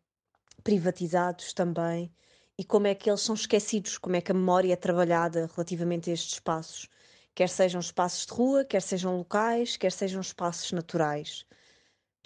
privatizados 0.65 1.53
também 1.53 2.13
e 2.57 2.65
como 2.65 2.87
é 2.87 2.95
que 2.95 3.09
eles 3.11 3.21
são 3.21 3.35
esquecidos, 3.35 3.99
como 3.99 4.17
é 4.17 4.21
que 4.21 4.33
a 4.33 4.35
memória 4.35 4.73
é 4.73 4.77
trabalhada 4.77 5.49
relativamente 5.55 6.11
a 6.11 6.15
estes 6.15 6.35
espaços, 6.35 6.89
quer 7.35 7.49
sejam 7.49 7.81
espaços 7.81 8.27
de 8.27 8.33
rua, 8.33 8.65
quer 8.65 8.83
sejam 8.83 9.17
locais, 9.17 9.77
quer 9.77 9.93
sejam 9.93 10.21
espaços 10.21 10.73
naturais. 10.73 11.47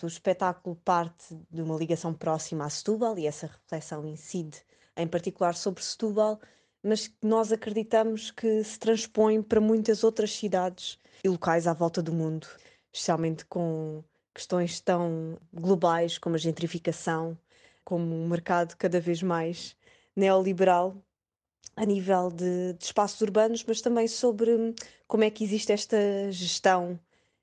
O 0.03 0.07
espetáculo 0.07 0.75
parte 0.85 1.39
de 1.49 1.63
uma 1.63 1.77
ligação 1.77 2.13
próxima 2.13 2.65
a 2.65 2.71
Setúbal 2.71 3.17
e 3.19 3.27
essa 3.27 3.47
reflexão 3.47 4.05
incide 4.05 4.61
em 4.97 5.07
particular 5.07 5.55
sobre 5.55 5.83
Setúbal 5.83 6.41
mas 6.83 7.09
que 7.09 7.15
nós 7.23 7.53
acreditamos 7.53 8.31
que 8.31 8.63
se 8.65 8.79
transpõe 8.79 9.43
para 9.43 9.61
muitas 9.61 10.03
outras 10.03 10.33
cidades 10.33 10.99
e 11.23 11.29
locais 11.29 11.67
à 11.67 11.73
volta 11.73 12.03
do 12.03 12.13
mundo, 12.13 12.47
especialmente 12.93 13.45
com 13.47 14.03
questões 14.35 14.81
tão 14.81 15.39
globais 15.53 16.19
como 16.19 16.35
a 16.35 16.39
gentrificação, 16.39 17.39
como 17.85 18.15
um 18.15 18.29
mercado 18.29 18.77
cada 18.77 19.01
vez 19.01 19.23
mais 19.23 19.77
neoliberal 20.17 20.97
a 21.77 21.85
nível 21.85 22.31
de, 22.31 22.75
de, 22.75 22.85
espaços 22.85 23.21
urbanos, 23.21 23.65
mas 23.67 23.81
também 23.81 24.07
sobre 24.07 24.75
como 25.07 25.25
é 25.25 25.31
que 25.31 25.45
existe 25.45 25.73
esta 25.73 25.97
gestão 26.31 26.99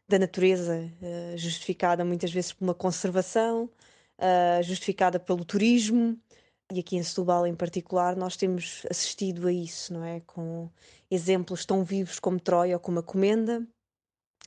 da 0.08 0.20
natureza, 0.20 0.92
uh, 1.02 1.38
justificada 1.38 2.04
muitas 2.04 2.32
vezes 2.32 2.52
por 2.54 2.64
uma 2.64 2.74
conservação, 2.74 3.70
uh, 4.18 4.64
justificada 4.64 5.20
pelo 5.20 5.46
turismo, 5.46 6.18
e 6.72 6.80
aqui 6.80 6.98
em 6.98 7.04
Setúbal 7.04 7.48
em 7.48 7.56
particular, 7.56 8.16
nós 8.16 8.38
temos 8.38 8.86
assistido 8.90 9.48
a 9.48 9.52
isso, 9.52 9.94
não 9.94 10.04
é? 10.04 10.22
Com 10.22 10.70
exemplos 11.10 11.66
tão 11.66 11.84
vivos 11.84 12.20
como 12.20 12.40
Troia 12.40 12.76
ou 12.76 12.80
como 12.80 13.00
a 13.00 13.04
Comenda. 13.04 13.68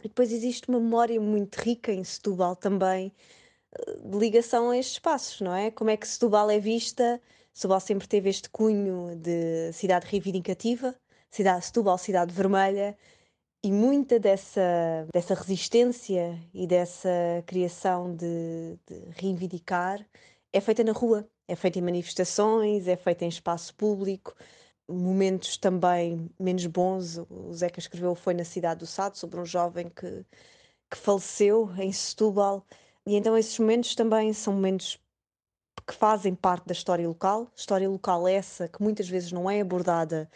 E 0.02 0.09
depois 0.09 0.33
existe 0.33 0.69
uma 0.69 0.81
memória 0.81 1.21
muito 1.21 1.57
rica 1.57 1.93
em 1.93 2.05
Setúbal 2.05 2.57
também, 2.57 3.12
eh, 3.75 3.97
de 4.05 4.19
ligação 4.19 4.71
a 4.71 4.79
estes 4.79 4.95
espaços, 4.95 5.41
não 5.41 5.55
é? 5.55 5.71
Como 5.71 5.91
é 5.91 5.97
que 5.97 6.09
Setúbal 6.09 6.50
é 6.50 6.59
vista? 6.59 7.21
Setúbal 7.55 7.81
sempre 7.81 8.09
teve 8.09 8.31
este 8.31 8.49
cunho 8.50 9.17
de 9.17 9.73
cidade 9.73 10.07
reivindicativa, 10.07 10.95
cidade, 11.31 11.67
Setúbal, 11.67 11.99
cidade 11.99 12.33
vermelha, 12.33 12.97
e 13.64 13.71
muita 13.71 14.19
dessa, 14.19 15.07
dessa 15.12 15.35
resistência 15.35 16.38
e 16.52 16.67
dessa 16.67 17.09
criação 17.47 18.14
de, 18.17 18.76
de 18.87 19.05
reivindicar 19.11 20.05
é 20.52 20.61
feita 20.61 20.83
na 20.85 20.93
rua, 20.93 21.29
é 21.53 21.57
feita 21.57 21.79
em 21.79 21.83
manifestações, 21.83 22.89
é 22.89 22.97
feita 22.97 23.25
em 23.25 23.29
espaço 23.29 23.75
público, 23.75 24.35
momentos 24.89 25.57
também 25.59 26.31
menos 26.41 26.67
bons. 26.67 27.19
O 27.29 27.53
Zeca 27.53 27.79
escreveu 27.79 28.15
Foi 28.15 28.33
na 28.35 28.45
Cidade 28.45 28.81
do 28.81 28.87
Sado, 28.87 29.19
sobre 29.19 29.39
um 29.39 29.45
jovem 29.45 29.89
que, 29.91 30.25
que 30.91 30.97
faleceu 30.97 31.71
em 31.79 31.93
Setúbal. 31.93 32.65
E 33.07 33.17
então 33.17 33.37
esses 33.37 33.59
momentos 33.59 33.95
também 33.95 34.33
são 34.33 34.55
momentos 34.55 34.99
que 35.87 35.95
fazem 35.95 36.35
parte 36.35 36.67
da 36.67 36.73
história 36.73 37.07
local. 37.07 37.51
História 37.55 37.89
local 37.89 38.27
essa 38.27 38.69
que 38.69 38.83
muitas 38.83 39.09
vezes 39.09 39.31
não 39.31 39.51
é 39.51 39.61
abordada 39.61 40.31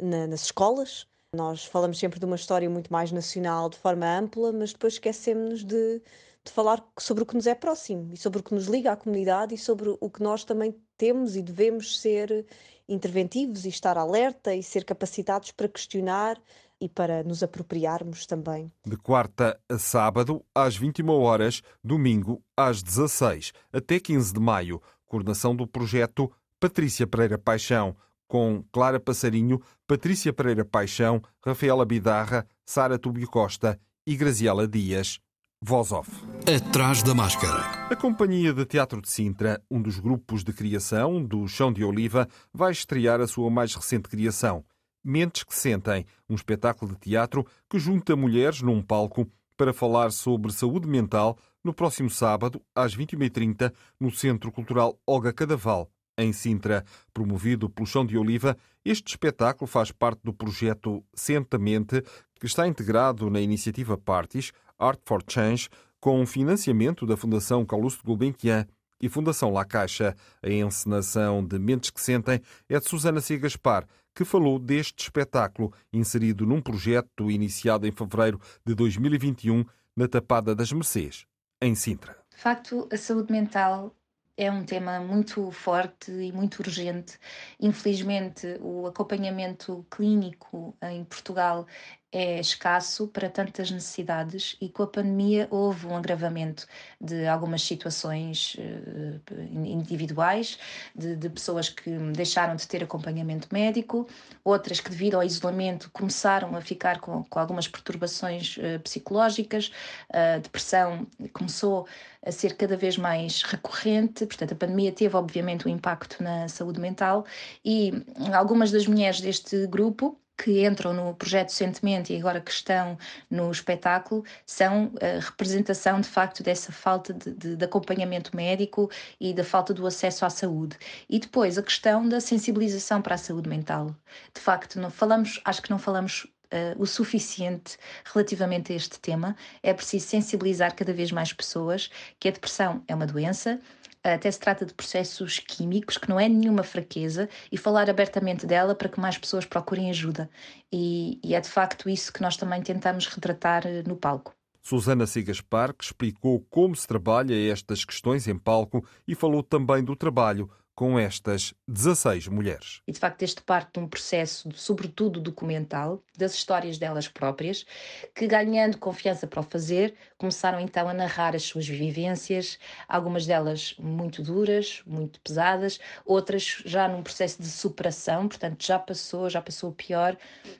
na, 0.00 0.26
nas 0.28 0.42
escolas. 0.42 1.06
Nós 1.34 1.64
falamos 1.64 1.98
sempre 1.98 2.20
de 2.20 2.26
uma 2.26 2.36
história 2.36 2.70
muito 2.70 2.92
mais 2.92 3.10
nacional, 3.10 3.68
de 3.68 3.78
forma 3.78 4.06
ampla, 4.06 4.52
mas 4.52 4.72
depois 4.72 4.94
esquecemos 4.94 5.64
de 5.64 6.00
de 6.44 6.52
falar 6.52 6.84
sobre 6.98 7.22
o 7.22 7.26
que 7.26 7.34
nos 7.34 7.46
é 7.46 7.54
próximo 7.54 8.12
e 8.12 8.16
sobre 8.16 8.40
o 8.40 8.42
que 8.42 8.54
nos 8.54 8.66
liga 8.66 8.92
à 8.92 8.96
comunidade 8.96 9.54
e 9.54 9.58
sobre 9.58 9.96
o 10.00 10.10
que 10.10 10.22
nós 10.22 10.44
também 10.44 10.74
temos 10.96 11.36
e 11.36 11.42
devemos 11.42 12.00
ser 12.00 12.46
interventivos 12.88 13.64
e 13.64 13.68
estar 13.68 13.96
alerta 13.96 14.54
e 14.54 14.62
ser 14.62 14.84
capacitados 14.84 15.52
para 15.52 15.68
questionar 15.68 16.40
e 16.80 16.88
para 16.88 17.22
nos 17.22 17.42
apropriarmos 17.42 18.26
também. 18.26 18.72
De 18.86 18.96
quarta 18.96 19.60
a 19.68 19.78
sábado, 19.78 20.42
às 20.54 20.76
21 20.76 21.10
horas, 21.10 21.62
domingo 21.84 22.42
às 22.56 22.82
16, 22.82 23.52
até 23.72 24.00
15 24.00 24.32
de 24.32 24.40
maio. 24.40 24.82
Coordenação 25.04 25.54
do 25.54 25.66
projeto 25.66 26.32
Patrícia 26.58 27.06
Pereira 27.06 27.36
Paixão, 27.36 27.94
com 28.26 28.64
Clara 28.72 28.98
Passarinho, 28.98 29.60
Patrícia 29.86 30.32
Pereira 30.32 30.64
Paixão, 30.64 31.20
Rafaela 31.44 31.84
Bidarra, 31.84 32.46
Sara 32.64 32.98
Tubio 32.98 33.28
Costa 33.28 33.78
e 34.06 34.16
Graziela 34.16 34.66
Dias. 34.66 35.20
Voz 35.62 35.92
off. 35.92 36.10
Atrás 36.56 37.02
da 37.02 37.14
máscara. 37.14 37.60
A 37.90 37.94
Companhia 37.94 38.50
de 38.50 38.64
Teatro 38.64 38.98
de 39.02 39.10
Sintra, 39.10 39.62
um 39.70 39.82
dos 39.82 39.98
grupos 39.98 40.42
de 40.42 40.54
criação 40.54 41.22
do 41.22 41.46
Chão 41.46 41.70
de 41.70 41.84
Oliva, 41.84 42.26
vai 42.50 42.72
estrear 42.72 43.20
a 43.20 43.26
sua 43.26 43.50
mais 43.50 43.74
recente 43.74 44.08
criação, 44.08 44.64
Mentes 45.04 45.44
que 45.44 45.54
Sentem, 45.54 46.06
um 46.30 46.34
espetáculo 46.34 46.92
de 46.92 47.00
teatro 47.00 47.46
que 47.68 47.78
junta 47.78 48.16
mulheres 48.16 48.62
num 48.62 48.80
palco 48.80 49.30
para 49.54 49.74
falar 49.74 50.12
sobre 50.12 50.50
saúde 50.50 50.88
mental 50.88 51.36
no 51.62 51.74
próximo 51.74 52.08
sábado, 52.08 52.62
às 52.74 52.96
21h30, 52.96 53.70
no 54.00 54.10
Centro 54.10 54.50
Cultural 54.50 54.98
Olga 55.06 55.30
Cadaval, 55.30 55.90
em 56.16 56.32
Sintra. 56.32 56.86
Promovido 57.12 57.68
pelo 57.68 57.86
Chão 57.86 58.06
de 58.06 58.16
Oliva, 58.16 58.56
este 58.82 59.08
espetáculo 59.08 59.66
faz 59.66 59.92
parte 59.92 60.22
do 60.24 60.32
projeto 60.32 61.04
Sentamente, 61.12 62.02
que 62.40 62.46
está 62.46 62.66
integrado 62.66 63.28
na 63.28 63.42
iniciativa 63.42 63.98
Parties, 63.98 64.52
Art 64.80 65.00
for 65.04 65.22
Change, 65.28 65.68
com 66.00 66.24
financiamento 66.26 67.06
da 67.06 67.16
Fundação 67.16 67.64
Calouste 67.64 68.02
Gulbenkian 68.02 68.66
e 69.00 69.08
Fundação 69.08 69.52
La 69.52 69.64
Caixa. 69.64 70.16
A 70.42 70.48
encenação 70.48 71.44
de 71.44 71.58
Mentes 71.58 71.90
que 71.90 72.00
Sentem 72.00 72.40
é 72.68 72.78
de 72.78 72.88
Susana 72.88 73.20
C. 73.20 73.38
Gaspar, 73.38 73.86
que 74.14 74.24
falou 74.24 74.58
deste 74.58 75.04
espetáculo, 75.04 75.72
inserido 75.92 76.46
num 76.46 76.60
projeto 76.60 77.30
iniciado 77.30 77.86
em 77.86 77.92
fevereiro 77.92 78.40
de 78.64 78.74
2021 78.74 79.64
na 79.96 80.08
Tapada 80.08 80.54
das 80.54 80.72
Mercês, 80.72 81.26
em 81.60 81.74
Sintra. 81.74 82.16
De 82.30 82.36
facto, 82.36 82.88
a 82.90 82.96
saúde 82.96 83.30
mental 83.30 83.94
é 84.40 84.50
um 84.50 84.64
tema 84.64 85.00
muito 85.00 85.50
forte 85.50 86.10
e 86.10 86.32
muito 86.32 86.60
urgente. 86.60 87.18
Infelizmente, 87.60 88.56
o 88.60 88.86
acompanhamento 88.86 89.84
clínico 89.90 90.74
em 90.82 91.04
Portugal 91.04 91.66
é 92.12 92.40
escasso 92.40 93.06
para 93.08 93.28
tantas 93.30 93.70
necessidades 93.70 94.56
e 94.60 94.68
com 94.68 94.82
a 94.82 94.86
pandemia 94.86 95.46
houve 95.50 95.86
um 95.86 95.96
agravamento 95.96 96.66
de 97.00 97.26
algumas 97.26 97.62
situações 97.62 98.56
uh, 98.56 99.40
individuais, 99.64 100.58
de, 100.94 101.14
de, 101.14 101.28
pessoas 101.28 101.68
que 101.68 101.90
deixaram 102.12 102.56
de 102.56 102.66
ter 102.66 102.82
acompanhamento 102.82 103.48
médico, 103.52 104.08
outras 104.42 104.80
que, 104.80 104.90
devido 104.90 105.14
ao 105.14 105.22
isolamento, 105.22 105.88
começaram 105.92 106.56
a 106.56 106.60
ficar 106.60 107.00
com, 107.00 107.22
com 107.24 107.38
algumas 107.38 107.68
perturbações 107.68 108.56
uh, 108.56 108.80
psicológicas, 108.80 109.70
a 110.12 110.38
depressão 110.38 111.06
começou 111.32 111.86
a 112.26 112.32
ser 112.32 112.56
cada 112.56 112.76
vez 112.76 112.98
mais 112.98 113.42
recorrente, 113.42 114.26
portanto, 114.26 114.52
a 114.52 114.56
pandemia 114.56 114.92
teve, 114.92 115.16
obviamente, 115.16 115.66
um 115.66 115.70
impacto 115.70 116.22
na 116.22 116.48
saúde 116.48 116.80
mental 116.80 117.24
e 117.64 117.92
algumas 118.32 118.70
das 118.70 118.86
mulheres 118.86 119.20
deste 119.20 119.66
grupo 119.68 120.20
que 120.42 120.64
entram 120.64 120.94
no 120.94 121.14
projeto 121.14 121.50
recentemente 121.50 122.14
e 122.14 122.16
agora 122.16 122.40
que 122.40 122.50
estão 122.50 122.96
no 123.30 123.50
espetáculo 123.50 124.24
são 124.46 124.90
a 125.00 125.20
representação 125.20 126.00
de 126.00 126.08
facto 126.08 126.42
dessa 126.42 126.72
falta 126.72 127.12
de, 127.12 127.34
de, 127.34 127.56
de, 127.56 127.64
acompanhamento 127.64 128.34
médico 128.34 128.90
e 129.20 129.34
da 129.34 129.44
falta 129.44 129.74
do 129.74 129.86
acesso 129.86 130.24
à 130.24 130.30
saúde. 130.30 130.78
E 131.10 131.18
depois 131.18 131.58
a 131.58 131.62
questão 131.62 132.08
da 132.08 132.20
sensibilização 132.20 133.02
para 133.02 133.16
a 133.16 133.18
saúde 133.18 133.50
mental. 133.50 133.94
De 134.34 134.40
facto, 134.40 134.80
não 134.80 134.90
falamos, 134.90 135.40
acho 135.44 135.60
que 135.62 135.70
não 135.70 135.78
falamos 135.78 136.26
Uh, 136.52 136.74
o 136.82 136.84
suficiente 136.84 137.78
relativamente 138.12 138.72
a 138.72 138.74
este 138.74 138.98
tema. 138.98 139.36
É 139.62 139.72
preciso 139.72 140.08
sensibilizar 140.08 140.74
cada 140.74 140.92
vez 140.92 141.12
mais 141.12 141.32
pessoas 141.32 141.88
que 142.18 142.26
a 142.26 142.32
depressão 142.32 142.82
é 142.88 142.94
uma 142.96 143.06
doença, 143.06 143.60
até 144.02 144.30
se 144.30 144.38
trata 144.38 144.64
de 144.64 144.74
processos 144.74 145.38
químicos, 145.38 145.98
que 145.98 146.08
não 146.08 146.18
é 146.18 146.28
nenhuma 146.28 146.62
fraqueza, 146.62 147.28
e 147.52 147.58
falar 147.58 147.90
abertamente 147.90 148.46
dela 148.46 148.74
para 148.74 148.88
que 148.88 149.00
mais 149.00 149.18
pessoas 149.18 149.44
procurem 149.44 149.90
ajuda. 149.90 150.28
E, 150.72 151.18
e 151.22 151.34
é 151.34 151.40
de 151.40 151.48
facto 151.48 151.88
isso 151.88 152.12
que 152.12 152.22
nós 152.22 152.36
também 152.36 152.62
tentamos 152.62 153.06
retratar 153.06 153.66
eh, 153.66 153.82
no 153.86 153.96
palco. 153.96 154.32
Susana 154.62 155.06
Sigas 155.06 155.40
Parque 155.40 155.84
explicou 155.84 156.44
como 156.50 156.76
se 156.76 156.86
trabalha 156.86 157.34
estas 157.50 157.84
questões 157.84 158.28
em 158.28 158.38
palco 158.38 158.84
e 159.08 159.14
falou 159.14 159.42
também 159.42 159.82
do 159.82 159.96
trabalho 159.96 160.50
com 160.74 160.98
estas 160.98 161.52
16 161.68 162.28
mulheres. 162.28 162.80
E 162.86 162.92
de 162.92 162.98
facto, 162.98 163.22
este 163.22 163.42
parte 163.42 163.74
de 163.74 163.80
um 163.80 163.88
processo, 163.88 164.48
sobretudo 164.54 165.20
documental, 165.20 166.02
das 166.16 166.34
histórias 166.34 166.78
delas 166.78 167.08
próprias, 167.08 167.66
que 168.14 168.26
ganhando 168.26 168.78
confiança 168.78 169.26
para 169.26 169.40
o 169.40 169.42
fazer, 169.42 169.94
começaram 170.16 170.58
então 170.60 170.88
a 170.88 170.94
narrar 170.94 171.36
as 171.36 171.42
suas 171.42 171.68
vivências, 171.68 172.58
algumas 172.88 173.26
delas 173.26 173.74
muito 173.78 174.22
duras, 174.22 174.82
muito 174.86 175.20
pesadas, 175.20 175.78
outras 176.04 176.62
já 176.64 176.88
num 176.88 177.02
processo 177.02 177.42
de 177.42 177.48
superação, 177.48 178.28
portanto 178.28 178.64
já 178.64 178.78
passou, 178.78 179.28
já 179.28 179.42
passou 179.42 179.70
o 179.70 179.74
pior, 179.74 180.16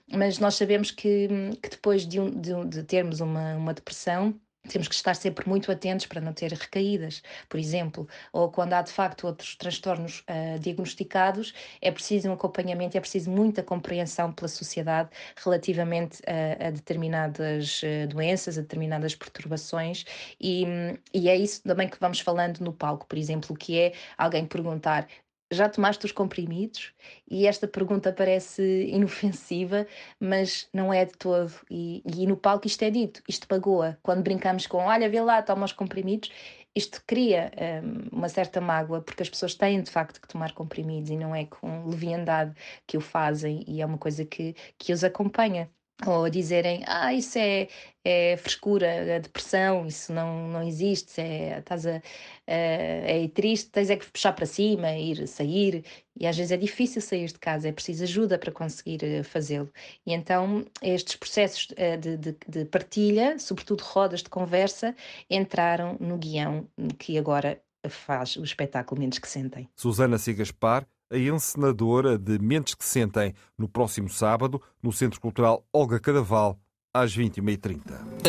mas 0.07 0.38
nós 0.38 0.55
sabemos 0.55 0.90
que, 0.90 1.29
que 1.62 1.71
depois 1.71 2.07
de, 2.07 2.21
um, 2.21 2.31
de, 2.31 2.64
de 2.67 2.83
termos 2.83 3.21
uma, 3.21 3.55
uma 3.57 3.75
depressão, 3.75 4.38
temos 4.69 4.88
que 4.88 4.95
estar 4.95 5.14
sempre 5.14 5.49
muito 5.49 5.71
atentos 5.73 6.07
para 6.07 6.21
não 6.21 6.33
ter 6.33 6.52
recaídas, 6.52 7.23
por 7.49 7.59
exemplo, 7.59 8.07
ou 8.33 8.50
quando 8.50 8.75
há 8.75 8.83
de 8.83 8.93
facto 8.93 9.26
outros 9.26 9.57
transtornos 9.57 10.21
uh, 10.21 10.59
diagnosticados, 10.59 11.55
é 11.81 11.90
preciso 11.90 12.29
um 12.29 12.33
acompanhamento, 12.33 12.97
é 12.97 13.00
preciso 13.00 13.31
muita 13.31 13.62
compreensão 13.62 14.33
pela 14.33 14.49
sociedade 14.49 15.11
relativamente 15.37 16.21
a, 16.26 16.69
a 16.69 16.71
determinadas 16.71 17.83
uh, 17.83 18.07
doenças, 18.09 18.59
a 18.59 18.61
determinadas 18.61 19.14
perturbações, 19.14 20.05
e, 20.40 20.64
e 21.12 21.29
é 21.29 21.37
isso 21.37 21.62
também 21.62 21.88
que 21.88 21.99
vamos 21.99 22.21
falando 22.21 22.61
no 22.61 22.73
palco, 22.73 23.07
por 23.07 23.19
exemplo, 23.19 23.57
que 23.57 23.79
é 23.79 23.93
alguém 24.19 24.47
perguntar 24.47 25.07
já 25.50 25.69
tomaste 25.69 26.07
os 26.07 26.12
comprimidos? 26.12 26.92
E 27.28 27.47
esta 27.47 27.66
pergunta 27.69 28.12
parece 28.12 28.62
inofensiva, 28.90 29.87
mas 30.19 30.69
não 30.73 30.92
é 30.92 31.04
de 31.04 31.12
todo. 31.12 31.52
E, 31.71 32.02
e 32.04 32.26
no 32.26 32.37
palco 32.37 32.66
isto 32.66 32.83
é 32.83 32.90
dito, 32.90 33.23
isto 33.28 33.49
pagoa. 33.49 33.99
Quando 34.02 34.23
brincamos 34.23 34.66
com, 34.66 34.78
olha, 34.78 35.09
vê 35.09 35.21
lá, 35.21 35.42
toma 35.42 35.64
os 35.64 35.73
comprimidos, 35.73 36.30
isto 36.75 37.02
cria 37.07 37.50
um, 37.85 38.19
uma 38.19 38.28
certa 38.28 38.61
mágoa, 38.61 39.02
porque 39.02 39.23
as 39.23 39.30
pessoas 39.30 39.54
têm 39.54 39.83
de 39.83 39.90
facto 39.90 40.21
que 40.21 40.28
tomar 40.28 40.52
comprimidos 40.52 41.11
e 41.11 41.16
não 41.16 41.35
é 41.35 41.47
com 41.47 41.87
leviandade 41.87 42.54
que 42.87 42.97
o 42.97 43.00
fazem 43.00 43.64
e 43.66 43.83
é 43.83 43.87
uma 43.87 43.99
coisa 43.99 44.25
que, 44.25 44.54
que 44.78 44.92
os 44.92 45.02
acompanha 45.04 45.71
ou 46.07 46.30
dizerem, 46.30 46.83
ah, 46.87 47.12
isso 47.12 47.38
é, 47.38 47.68
é 48.05 48.37
frescura, 48.37 49.16
a 49.16 49.18
depressão, 49.18 49.87
isso 49.87 50.12
não, 50.12 50.48
não 50.48 50.62
existe, 50.62 51.20
é, 51.20 51.59
estás 51.59 51.87
a, 51.87 52.01
é, 52.46 53.24
é 53.24 53.29
triste, 53.29 53.70
tens 53.70 53.90
é 53.90 53.96
que 53.96 54.11
puxar 54.11 54.33
para 54.33 54.46
cima, 54.46 54.92
ir 54.92 55.27
sair, 55.27 55.85
e 56.18 56.27
às 56.27 56.37
vezes 56.37 56.53
é 56.53 56.57
difícil 56.57 57.03
sair 57.03 57.27
de 57.27 57.38
casa, 57.38 57.68
é 57.68 57.72
preciso 57.72 58.05
ajuda 58.05 58.38
para 58.38 58.53
conseguir 58.53 59.05
eh, 59.05 59.22
fazê-lo. 59.22 59.70
E 60.07 60.12
então 60.12 60.64
estes 60.83 61.16
processos 61.16 61.68
eh, 61.77 61.96
de, 61.96 62.16
de, 62.16 62.37
de 62.48 62.64
partilha, 62.64 63.38
sobretudo 63.38 63.83
rodas 63.83 64.22
de 64.22 64.29
conversa, 64.29 64.94
entraram 65.29 65.96
no 66.01 66.18
guião 66.18 66.68
que 66.98 67.16
agora 67.18 67.61
faz 67.88 68.37
o 68.37 68.44
espetáculo 68.44 69.01
Menos 69.01 69.18
que 69.18 69.29
Sentem. 69.29 69.68
Susana 69.74 70.18
Sigaspar 70.18 70.87
a 71.11 71.18
encenadora 71.18 72.16
de 72.16 72.38
Mentes 72.38 72.75
que 72.75 72.85
Sentem, 72.85 73.35
no 73.59 73.68
próximo 73.68 74.09
sábado, 74.09 74.62
no 74.83 74.92
Centro 74.92 75.20
Cultural 75.20 75.66
Olga 75.73 75.99
Cadaval, 75.99 76.59
às 76.92 77.16
21h30. 77.16 77.81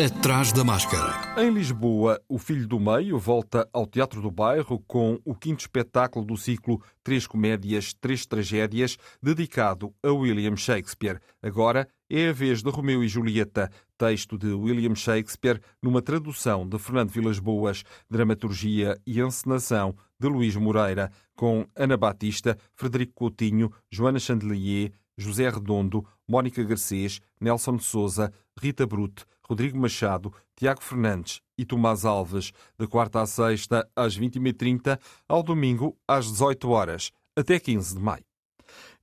Atrás 0.04 0.52
da 0.52 0.62
máscara. 0.62 1.40
Em 1.40 1.50
Lisboa, 1.50 2.20
o 2.28 2.38
Filho 2.38 2.66
do 2.66 2.78
Meio 2.78 3.18
volta 3.18 3.68
ao 3.72 3.86
Teatro 3.86 4.22
do 4.22 4.30
Bairro 4.30 4.78
com 4.86 5.18
o 5.24 5.34
quinto 5.34 5.60
espetáculo 5.60 6.24
do 6.24 6.36
ciclo 6.36 6.80
Três 7.02 7.26
Comédias, 7.26 7.92
Três 7.92 8.24
Tragédias, 8.24 8.96
dedicado 9.22 9.92
a 10.02 10.10
William 10.10 10.56
Shakespeare. 10.56 11.20
Agora 11.42 11.88
é 12.08 12.28
a 12.28 12.32
vez 12.32 12.62
de 12.62 12.70
Romeu 12.70 13.02
e 13.02 13.08
Julieta, 13.08 13.70
texto 13.98 14.36
de 14.38 14.52
William 14.52 14.94
Shakespeare, 14.94 15.60
numa 15.82 16.02
tradução 16.02 16.68
de 16.68 16.78
Fernando 16.78 17.10
Vilas 17.10 17.38
Boas, 17.38 17.82
dramaturgia 18.08 18.96
e 19.06 19.20
encenação 19.20 19.94
de 20.20 20.28
Luís 20.28 20.54
Moreira, 20.54 21.10
com 21.34 21.66
Ana 21.74 21.96
Batista, 21.96 22.56
Frederico 22.74 23.14
Coutinho, 23.14 23.72
Joana 23.90 24.18
Chandelier, 24.18 24.92
José 25.16 25.48
Redondo, 25.48 26.06
Mónica 26.26 26.62
Garcês, 26.62 27.20
Nelson 27.40 27.76
de 27.76 27.84
Souza, 27.84 28.32
Rita 28.58 28.86
Brute, 28.86 29.24
Rodrigo 29.42 29.78
Machado, 29.78 30.32
Tiago 30.56 30.82
Fernandes 30.82 31.40
e 31.58 31.64
Tomás 31.64 32.04
Alves, 32.04 32.52
de 32.78 32.86
quarta 32.86 33.20
a 33.20 33.26
sexta 33.26 33.88
às 33.94 34.18
21h30, 34.18 34.98
ao 35.28 35.42
domingo 35.42 35.96
às 36.06 36.26
18 36.26 36.70
horas, 36.70 37.12
até 37.36 37.58
15 37.58 37.96
de 37.96 38.00
maio. 38.00 38.24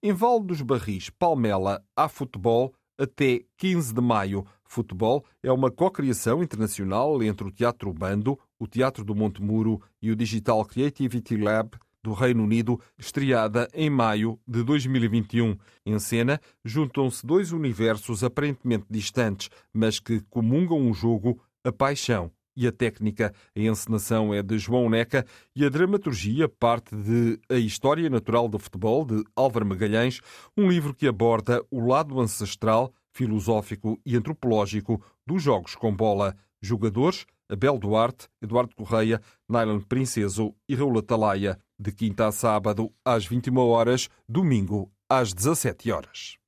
Em 0.02 0.13
Val 0.13 0.39
dos 0.39 0.62
Barris, 0.62 1.10
Palmela, 1.10 1.84
há 1.95 2.08
futebol 2.08 2.74
até 2.98 3.41
15 3.58 3.93
de 3.93 4.02
maio. 4.02 4.45
Futebol 4.63 5.26
é 5.41 5.52
uma 5.52 5.72
cocriação 5.72 6.43
internacional 6.43 7.22
entre 7.24 7.48
o 7.48 7.52
Teatro 7.52 7.93
Bando, 7.93 8.38
o 8.60 8.67
Teatro 8.67 9.04
do 9.04 9.15
Monte 9.15 9.41
Muro 9.41 9.82
e 10.02 10.12
o 10.12 10.15
Digital 10.15 10.63
Creativity 10.65 11.38
Lab 11.38 11.72
do 12.04 12.14
Reino 12.14 12.44
Unido, 12.44 12.80
estreada 12.98 13.68
em 13.74 13.90
maio 13.90 14.40
de 14.48 14.64
2021. 14.64 15.58
Em 15.86 16.00
cena, 16.00 16.40
juntam-se 16.64 17.26
dois 17.26 17.52
universos 17.52 18.24
aparentemente 18.24 18.86
distantes, 18.90 19.50
mas 19.74 20.00
que 20.00 20.22
comungam 20.30 20.90
o 20.90 20.94
jogo, 20.94 21.42
a 21.64 21.72
paixão 21.72 22.32
e 22.56 22.68
a 22.68 22.72
técnica. 22.72 23.34
A 23.56 23.60
encenação 23.60 24.34
é 24.34 24.42
de 24.42 24.58
João 24.58 24.90
Neca 24.90 25.26
e 25.56 25.66
a 25.66 25.70
dramaturgia 25.70 26.48
parte 26.48 26.96
de 26.96 27.40
A 27.50 27.56
História 27.56 28.10
Natural 28.10 28.48
do 28.48 28.60
Futebol, 28.60 29.06
de 29.06 29.24
Álvaro 29.36 29.66
Magalhães, 29.66 30.20
um 30.58 30.70
livro 30.70 30.94
que 30.94 31.08
aborda 31.08 31.64
o 31.72 31.80
lado 31.86 32.20
ancestral, 32.20 32.94
filosófico 33.12 34.00
e 34.06 34.16
antropológico 34.16 35.02
dos 35.26 35.42
jogos 35.42 35.76
com 35.76 35.96
bola. 35.96 36.36
Jogadores, 36.62 37.26
Abel 37.50 37.78
Duarte, 37.78 38.28
Eduardo 38.42 38.76
Correia, 38.76 39.22
Nylon 39.48 39.80
Princeso 39.80 40.54
e 40.68 40.76
Raul 40.76 41.00
Atalaia 41.00 41.58
de 41.80 41.92
quinta 41.92 42.28
a 42.28 42.32
sábado 42.32 42.92
às 43.06 43.26
21 43.26 43.58
horas, 43.58 44.10
domingo 44.28 44.92
às 45.10 45.34
17 45.34 45.92
horas. 45.92 46.39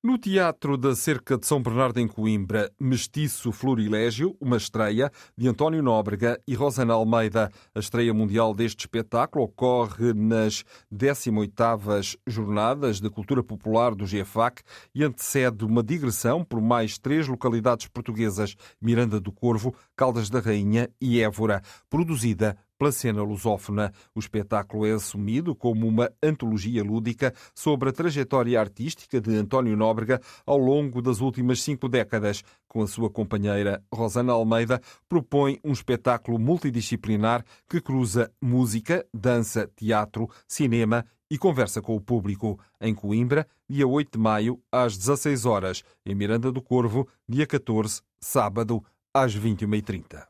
No 0.00 0.16
Teatro 0.16 0.76
da 0.76 0.94
Cerca 0.94 1.36
de 1.36 1.44
São 1.44 1.60
Bernardo 1.60 1.98
em 1.98 2.06
Coimbra, 2.06 2.70
Mestiço 2.78 3.50
Florilégio, 3.50 4.36
uma 4.40 4.56
estreia 4.56 5.10
de 5.36 5.48
António 5.48 5.82
Nóbrega 5.82 6.40
e 6.46 6.54
Rosana 6.54 6.94
Almeida. 6.94 7.50
A 7.74 7.80
estreia 7.80 8.14
mundial 8.14 8.54
deste 8.54 8.82
espetáculo 8.82 9.44
ocorre 9.44 10.14
nas 10.14 10.64
18º 10.94 12.16
Jornadas 12.28 13.00
de 13.00 13.10
Cultura 13.10 13.42
Popular 13.42 13.92
do 13.92 14.06
GFAC 14.06 14.62
e 14.94 15.02
antecede 15.02 15.64
uma 15.64 15.82
digressão 15.82 16.44
por 16.44 16.60
mais 16.60 16.96
três 16.96 17.26
localidades 17.26 17.88
portuguesas, 17.88 18.54
Miranda 18.80 19.18
do 19.18 19.32
Corvo, 19.32 19.74
Caldas 19.96 20.30
da 20.30 20.38
Rainha 20.38 20.88
e 21.00 21.20
Évora, 21.20 21.60
produzida 21.90 22.56
pela 22.78 22.92
cena 22.92 23.22
lusófona. 23.22 23.92
O 24.14 24.20
espetáculo 24.20 24.86
é 24.86 24.92
assumido 24.92 25.54
como 25.54 25.86
uma 25.86 26.10
antologia 26.22 26.82
lúdica 26.82 27.34
sobre 27.54 27.88
a 27.88 27.92
trajetória 27.92 28.58
artística 28.58 29.20
de 29.20 29.34
António 29.34 29.76
Nóbrega 29.76 30.20
ao 30.46 30.56
longo 30.56 31.02
das 31.02 31.20
últimas 31.20 31.60
cinco 31.60 31.88
décadas. 31.88 32.44
Com 32.68 32.82
a 32.82 32.86
sua 32.86 33.10
companheira 33.10 33.82
Rosana 33.92 34.32
Almeida, 34.32 34.80
propõe 35.08 35.58
um 35.64 35.72
espetáculo 35.72 36.38
multidisciplinar 36.38 37.44
que 37.68 37.80
cruza 37.80 38.30
música, 38.40 39.04
dança, 39.12 39.68
teatro, 39.74 40.30
cinema 40.46 41.04
e 41.30 41.36
conversa 41.36 41.82
com 41.82 41.96
o 41.96 42.00
público. 42.00 42.58
Em 42.80 42.94
Coimbra, 42.94 43.46
dia 43.68 43.86
8 43.86 44.12
de 44.12 44.18
maio, 44.18 44.60
às 44.70 44.96
16 44.96 45.44
horas. 45.44 45.82
Em 46.06 46.14
Miranda 46.14 46.52
do 46.52 46.62
Corvo, 46.62 47.08
dia 47.28 47.46
14, 47.46 48.02
sábado, 48.20 48.82
às 49.12 49.36
21h30. 49.36 50.27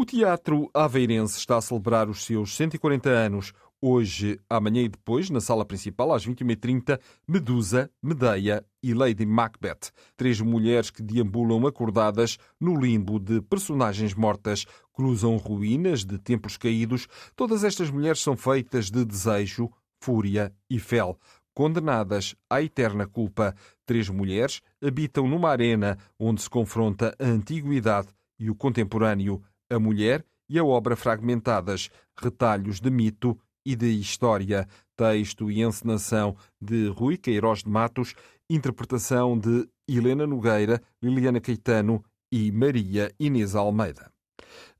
O 0.00 0.04
Teatro 0.04 0.70
Aveirense 0.72 1.38
está 1.38 1.56
a 1.56 1.60
celebrar 1.60 2.08
os 2.08 2.24
seus 2.24 2.54
140 2.54 3.10
anos. 3.10 3.52
Hoje, 3.82 4.38
amanhã 4.48 4.82
e 4.82 4.88
depois, 4.88 5.28
na 5.28 5.40
sala 5.40 5.64
principal, 5.64 6.12
às 6.14 6.24
21h30, 6.24 7.00
Medusa, 7.26 7.90
Medeia 8.00 8.64
e 8.80 8.94
Lady 8.94 9.26
Macbeth. 9.26 9.90
Três 10.16 10.40
mulheres 10.40 10.88
que 10.88 11.02
deambulam 11.02 11.66
acordadas 11.66 12.38
no 12.60 12.80
limbo 12.80 13.18
de 13.18 13.42
personagens 13.42 14.14
mortas, 14.14 14.66
cruzam 14.92 15.36
ruínas 15.36 16.04
de 16.04 16.16
tempos 16.16 16.56
caídos. 16.56 17.08
Todas 17.34 17.64
estas 17.64 17.90
mulheres 17.90 18.22
são 18.22 18.36
feitas 18.36 18.92
de 18.92 19.04
desejo, 19.04 19.68
fúria 20.00 20.54
e 20.70 20.78
fel. 20.78 21.18
Condenadas 21.52 22.36
à 22.48 22.62
eterna 22.62 23.04
culpa, 23.04 23.52
três 23.84 24.08
mulheres 24.08 24.60
habitam 24.80 25.26
numa 25.26 25.50
arena 25.50 25.98
onde 26.16 26.40
se 26.40 26.48
confronta 26.48 27.16
a 27.18 27.26
antiguidade 27.26 28.10
e 28.38 28.48
o 28.48 28.54
contemporâneo, 28.54 29.42
a 29.70 29.78
mulher 29.78 30.24
e 30.48 30.58
a 30.58 30.64
obra 30.64 30.96
fragmentadas, 30.96 31.90
retalhos 32.16 32.80
de 32.80 32.90
mito 32.90 33.38
e 33.64 33.76
de 33.76 33.88
história, 34.00 34.66
texto 34.96 35.50
e 35.50 35.62
encenação 35.62 36.36
de 36.60 36.88
Rui 36.88 37.16
Queiroz 37.16 37.62
de 37.62 37.68
Matos, 37.68 38.14
interpretação 38.48 39.38
de 39.38 39.68
Helena 39.86 40.26
Nogueira, 40.26 40.82
Liliana 41.02 41.40
Caetano 41.40 42.02
e 42.32 42.50
Maria 42.50 43.12
Inês 43.20 43.54
Almeida. 43.54 44.10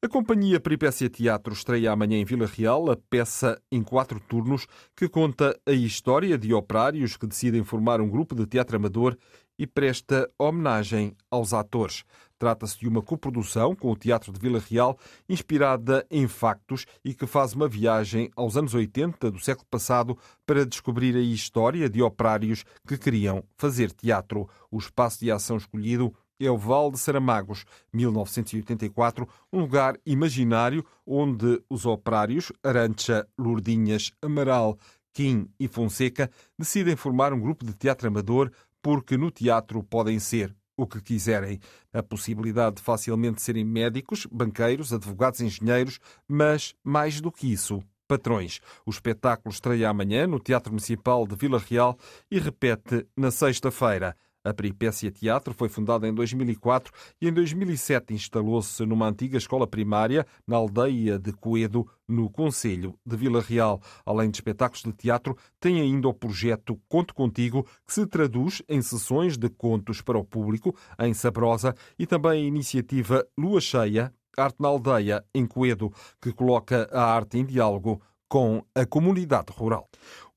A 0.01 0.09
companhia 0.09 0.61
Peripécia 0.61 1.11
Teatro 1.11 1.53
estreia 1.53 1.91
amanhã 1.91 2.19
em 2.19 2.25
Vila 2.25 2.47
Real 2.47 2.91
a 2.91 2.97
peça 2.97 3.61
em 3.71 3.83
quatro 3.83 4.21
turnos 4.21 4.67
que 4.97 5.09
conta 5.09 5.59
a 5.67 5.73
história 5.73 6.39
de 6.39 6.55
operários 6.55 7.17
que 7.17 7.27
decidem 7.27 7.65
formar 7.65 8.01
um 8.01 8.09
grupo 8.09 8.35
de 8.35 8.47
teatro 8.47 8.77
amador 8.77 9.19
e 9.59 9.67
presta 9.67 10.31
homenagem 10.39 11.17
aos 11.31 11.53
atores. 11.53 12.05
Trata-se 12.39 12.79
de 12.79 12.87
uma 12.87 13.03
coprodução 13.03 13.75
com 13.75 13.91
o 13.91 13.97
Teatro 13.97 14.33
de 14.33 14.39
Vila 14.39 14.63
Real, 14.71 14.97
inspirada 15.29 16.07
em 16.11 16.29
factos 16.29 16.87
e 17.05 17.13
que 17.13 17.27
faz 17.27 17.53
uma 17.53 17.69
viagem 17.69 18.31
aos 18.37 18.57
anos 18.57 18.75
80 18.75 19.31
do 19.31 19.39
século 19.41 19.67
passado 19.69 20.17
para 20.47 20.65
descobrir 20.65 21.17
a 21.17 21.21
história 21.21 21.89
de 21.89 22.01
operários 22.01 22.65
que 22.87 22.97
queriam 22.97 23.43
fazer 23.57 23.91
teatro. 23.91 24.49
O 24.71 24.79
espaço 24.79 25.21
de 25.21 25.31
ação 25.31 25.57
escolhido 25.57 26.15
é 26.41 26.51
o 26.51 26.57
Val 26.57 26.91
de 26.93 26.99
Saramagos, 26.99 27.65
1984, 27.93 29.29
um 29.53 29.61
lugar 29.61 29.99
imaginário 30.07 30.85
onde 31.05 31.61
os 31.69 31.85
operários 31.85 32.53
Arancha, 32.63 33.27
Lourdinhas, 33.37 34.13
Amaral, 34.23 34.79
Kim 35.13 35.51
e 35.59 35.67
Fonseca 35.67 36.31
decidem 36.57 36.95
formar 36.95 37.33
um 37.33 37.41
grupo 37.41 37.65
de 37.65 37.73
teatro 37.73 38.07
amador 38.07 38.53
porque 38.81 39.17
no 39.17 39.31
teatro 39.33 39.83
podem 39.83 40.21
ser 40.21 40.55
o 40.79 40.87
que 40.87 41.03
quiserem. 41.03 41.59
A 41.93 42.03
possibilidade 42.03 42.77
de 42.77 42.83
facilmente 42.83 43.43
serem 43.43 43.65
médicos, 43.65 44.27
banqueiros, 44.31 44.93
advogados, 44.95 45.41
engenheiros, 45.41 45.99
mas 46.27 46.75
mais 46.85 47.21
do 47.21 47.33
que 47.33 47.53
isso, 47.53 47.83
patrões. 48.07 48.61
O 48.87 48.91
espetáculo 48.91 49.53
estreia 49.53 49.91
amanhã 49.91 50.27
no 50.27 50.39
Teatro 50.39 50.73
Municipal 50.73 51.27
de 51.27 51.35
Vila 51.35 51.59
Real 51.59 51.99
e 52.31 52.39
repete 52.39 53.05
na 53.17 53.33
sexta-feira. 53.33 54.17
A 54.49 54.55
Peripécia 54.55 55.11
Teatro 55.11 55.53
foi 55.53 55.69
fundada 55.69 56.09
em 56.09 56.15
2004 56.15 56.91
e 57.21 57.29
em 57.29 57.33
2007 57.33 58.15
instalou-se 58.15 58.87
numa 58.87 59.07
antiga 59.07 59.37
escola 59.37 59.67
primária 59.67 60.27
na 60.47 60.57
aldeia 60.57 61.19
de 61.19 61.33
Coedo, 61.35 61.87
no 62.09 62.31
Conselho 62.31 62.99
de 63.05 63.15
Vila 63.15 63.43
Real. 63.43 63.79
Além 64.07 64.31
de 64.31 64.39
espetáculos 64.39 64.83
de 64.83 64.93
teatro, 64.93 65.37
tem 65.61 65.83
ainda 65.83 66.09
o 66.09 66.15
projeto 66.15 66.81
Conto 66.89 67.13
Contigo, 67.13 67.67
que 67.87 67.93
se 67.93 68.07
traduz 68.07 68.63
em 68.67 68.81
sessões 68.81 69.37
de 69.37 69.51
contos 69.51 70.01
para 70.01 70.17
o 70.17 70.25
público 70.25 70.75
em 70.99 71.13
Sabrosa 71.13 71.75
e 71.99 72.07
também 72.07 72.45
a 72.45 72.49
iniciativa 72.49 73.23
Lua 73.37 73.61
Cheia, 73.61 74.11
Arte 74.35 74.57
na 74.61 74.69
Aldeia, 74.69 75.23
em 75.35 75.45
Coedo, 75.45 75.93
que 76.23 76.33
coloca 76.33 76.89
a 76.91 77.03
arte 77.03 77.37
em 77.37 77.45
diálogo 77.45 78.01
com 78.29 78.63
a 78.75 78.87
comunidade 78.87 79.53
rural. 79.53 79.89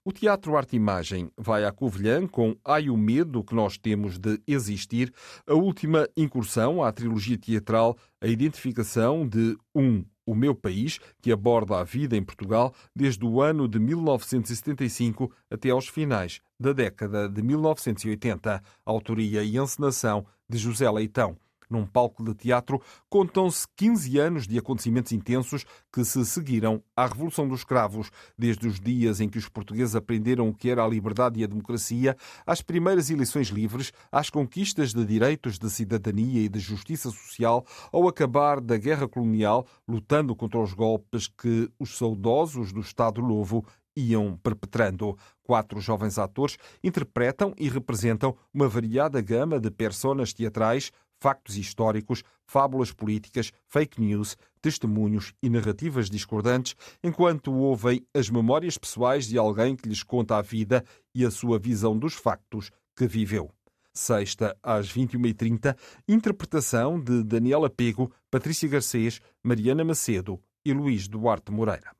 O 0.04 0.12
Teatro 0.12 0.58
Arte 0.58 0.76
Imagem 0.76 1.30
vai 1.38 1.64
à 1.64 1.72
Covilhã 1.72 2.26
com 2.26 2.56
Ai 2.66 2.90
o 2.90 2.98
Medo 2.98 3.44
que 3.44 3.54
nós 3.54 3.78
temos 3.78 4.18
de 4.18 4.42
existir, 4.48 5.14
a 5.46 5.54
última 5.54 6.10
incursão 6.18 6.84
à 6.84 6.92
trilogia 6.92 7.38
teatral, 7.38 7.96
a 8.20 8.26
identificação 8.26 9.28
de 9.28 9.56
um 9.76 10.04
o 10.26 10.34
Meu 10.34 10.56
País, 10.56 11.00
que 11.22 11.32
aborda 11.32 11.78
a 11.78 11.84
vida 11.84 12.18
em 12.18 12.24
Portugal 12.24 12.74
desde 12.96 13.24
o 13.24 13.44
ano 13.44 13.68
de 13.68 13.78
1975 13.78 15.32
até 15.52 15.70
aos 15.70 15.88
finais 15.88 16.42
da 16.60 16.74
década 16.74 17.30
de 17.30 17.44
1980. 17.44 18.60
Autoria 18.84 19.44
e 19.44 19.56
encenação 19.56 20.26
de 20.50 20.58
José 20.58 20.90
Leitão 20.90 21.38
num 21.72 21.86
palco 21.86 22.24
de 22.24 22.34
teatro, 22.34 22.82
contam-se 23.10 23.68
15 23.76 24.20
anos 24.20 24.48
de 24.48 24.58
acontecimentos 24.58 25.12
intensos 25.12 25.66
que 25.92 26.04
se 26.04 26.26
seguiram 26.26 26.84
à 26.96 27.06
Revolução 27.06 27.48
dos 27.48 27.64
Cravos, 27.64 28.12
desde 28.38 28.68
os 28.68 28.80
dias 28.80 29.20
em 29.20 29.30
que 29.30 29.38
os 29.38 29.48
portugueses 29.48 29.96
aprenderam 29.96 30.50
o 30.50 30.54
que 30.54 30.70
era 30.70 30.84
a 30.84 30.88
liberdade 30.88 31.40
e 31.40 31.44
a 31.44 31.48
democracia, 31.48 32.16
às 32.46 32.62
primeiras 32.62 33.10
eleições 33.10 33.48
livres, 33.48 33.92
às 34.12 34.30
conquistas 34.30 34.94
de 34.94 35.06
direitos 35.06 35.58
de 35.58 35.70
cidadania 35.70 36.42
e 36.42 36.50
de 36.50 36.60
justiça 36.60 37.10
social, 37.10 37.66
ao 37.92 38.08
acabar 38.08 38.60
da 38.60 38.78
guerra 38.78 39.08
colonial, 39.08 39.66
lutando 39.88 40.36
contra 40.36 40.60
os 40.60 40.74
golpes 40.74 41.28
que 41.28 41.70
os 41.80 41.98
saudosos 41.98 42.72
do 42.72 42.82
Estado 42.82 43.22
Novo 43.22 43.66
iam 43.96 44.38
perpetrando. 44.38 45.18
Quatro 45.44 45.80
jovens 45.82 46.18
atores 46.18 46.58
interpretam 46.84 47.54
e 47.58 47.68
representam 47.68 48.36
uma 48.54 48.68
variada 48.68 49.22
gama 49.22 49.60
de 49.60 49.70
personas 49.70 50.34
teatrais, 50.34 50.92
factos 51.22 51.56
históricos, 51.56 52.24
fábulas 52.48 52.92
políticas, 52.92 53.54
fake 53.68 54.02
news, 54.02 54.36
testemunhos 54.60 55.34
e 55.42 55.50
narrativas 55.50 56.10
discordantes, 56.10 56.76
enquanto 57.04 57.54
ouvem 57.54 58.04
as 58.14 58.30
memórias 58.30 58.78
pessoais 58.78 59.28
de 59.28 59.38
alguém 59.38 59.76
que 59.76 59.88
lhes 59.88 60.02
conta 60.02 60.38
a 60.38 60.42
vida 60.42 60.84
e 61.14 61.24
a 61.24 61.30
sua 61.30 61.60
visão 61.60 61.98
dos 61.98 62.16
factos 62.16 62.72
que 62.96 63.08
viveu. 63.08 63.52
Sexta, 63.94 64.58
às 64.64 64.92
21h30, 64.92 65.78
interpretação 66.08 67.00
de 67.00 67.24
Daniela 67.24 67.70
Pego, 67.70 68.12
Patrícia 68.32 68.68
Garcês, 68.68 69.20
Mariana 69.44 69.84
Macedo 69.84 70.42
e 70.66 70.74
Luís 70.74 71.08
Duarte 71.08 71.52
Moreira. 71.52 71.92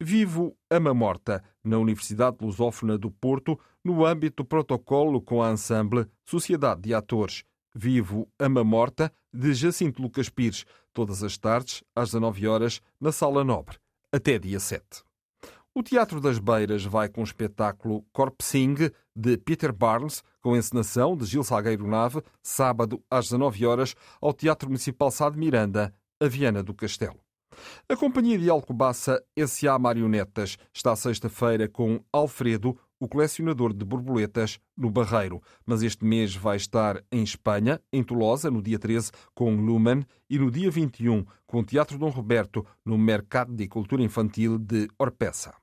Vivo 0.00 0.56
Ama 0.70 0.94
Morta, 0.94 1.42
na 1.64 1.78
Universidade 1.78 2.36
Lusófona 2.40 2.96
do 2.96 3.10
Porto, 3.10 3.58
no 3.84 4.04
âmbito 4.04 4.42
do 4.42 4.46
protocolo 4.46 5.20
com 5.20 5.42
a 5.42 5.50
Ensemble 5.50 6.06
Sociedade 6.24 6.82
de 6.82 6.94
Atores. 6.94 7.44
Vivo 7.78 8.26
Ama 8.38 8.64
Morta, 8.64 9.12
de 9.30 9.52
Jacinto 9.52 10.00
Lucas 10.00 10.30
Pires, 10.30 10.64
todas 10.94 11.22
as 11.22 11.36
tardes, 11.36 11.84
às 11.94 12.08
19 12.08 12.48
horas, 12.48 12.80
na 12.98 13.12
Sala 13.12 13.44
Nobre, 13.44 13.76
até 14.10 14.38
dia 14.38 14.58
7. 14.58 14.82
O 15.74 15.82
Teatro 15.82 16.18
das 16.18 16.38
Beiras 16.38 16.84
vai 16.84 17.06
com 17.06 17.20
o 17.20 17.24
espetáculo 17.24 18.02
Corpsing, 18.14 18.90
de 19.14 19.36
Peter 19.36 19.74
Barnes, 19.74 20.24
com 20.40 20.56
encenação 20.56 21.14
de 21.14 21.26
Gil 21.26 21.44
Salgueiro 21.44 21.86
Nave, 21.86 22.22
sábado, 22.42 23.02
às 23.10 23.26
19 23.26 23.66
horas, 23.66 23.94
ao 24.22 24.32
Teatro 24.32 24.70
Municipal 24.70 25.10
Sá 25.10 25.28
de 25.28 25.36
Miranda, 25.36 25.92
a 26.18 26.26
Viana 26.26 26.62
do 26.62 26.72
Castelo. 26.72 27.20
A 27.88 27.94
Companhia 27.94 28.38
de 28.38 28.48
Alcobaça 28.48 29.22
S.A. 29.36 29.78
Marionetas 29.78 30.56
está 30.72 30.96
sexta-feira 30.96 31.68
com 31.68 32.00
Alfredo, 32.10 32.78
o 33.00 33.08
colecionador 33.08 33.72
de 33.72 33.84
borboletas, 33.84 34.58
no 34.76 34.90
Barreiro. 34.90 35.42
Mas 35.64 35.82
este 35.82 36.04
mês 36.04 36.34
vai 36.34 36.56
estar 36.56 37.02
em 37.10 37.22
Espanha, 37.22 37.80
em 37.92 38.02
Tolosa, 38.02 38.50
no 38.50 38.62
dia 38.62 38.78
13, 38.78 39.10
com 39.34 39.56
Lumen, 39.56 40.04
e 40.28 40.38
no 40.38 40.50
dia 40.50 40.70
21, 40.70 41.24
com 41.46 41.60
o 41.60 41.64
Teatro 41.64 41.98
Dom 41.98 42.10
Roberto, 42.10 42.66
no 42.84 42.98
Mercado 42.98 43.54
de 43.54 43.68
Cultura 43.68 44.02
Infantil 44.02 44.58
de 44.58 44.88
Orpeça. 44.98 45.54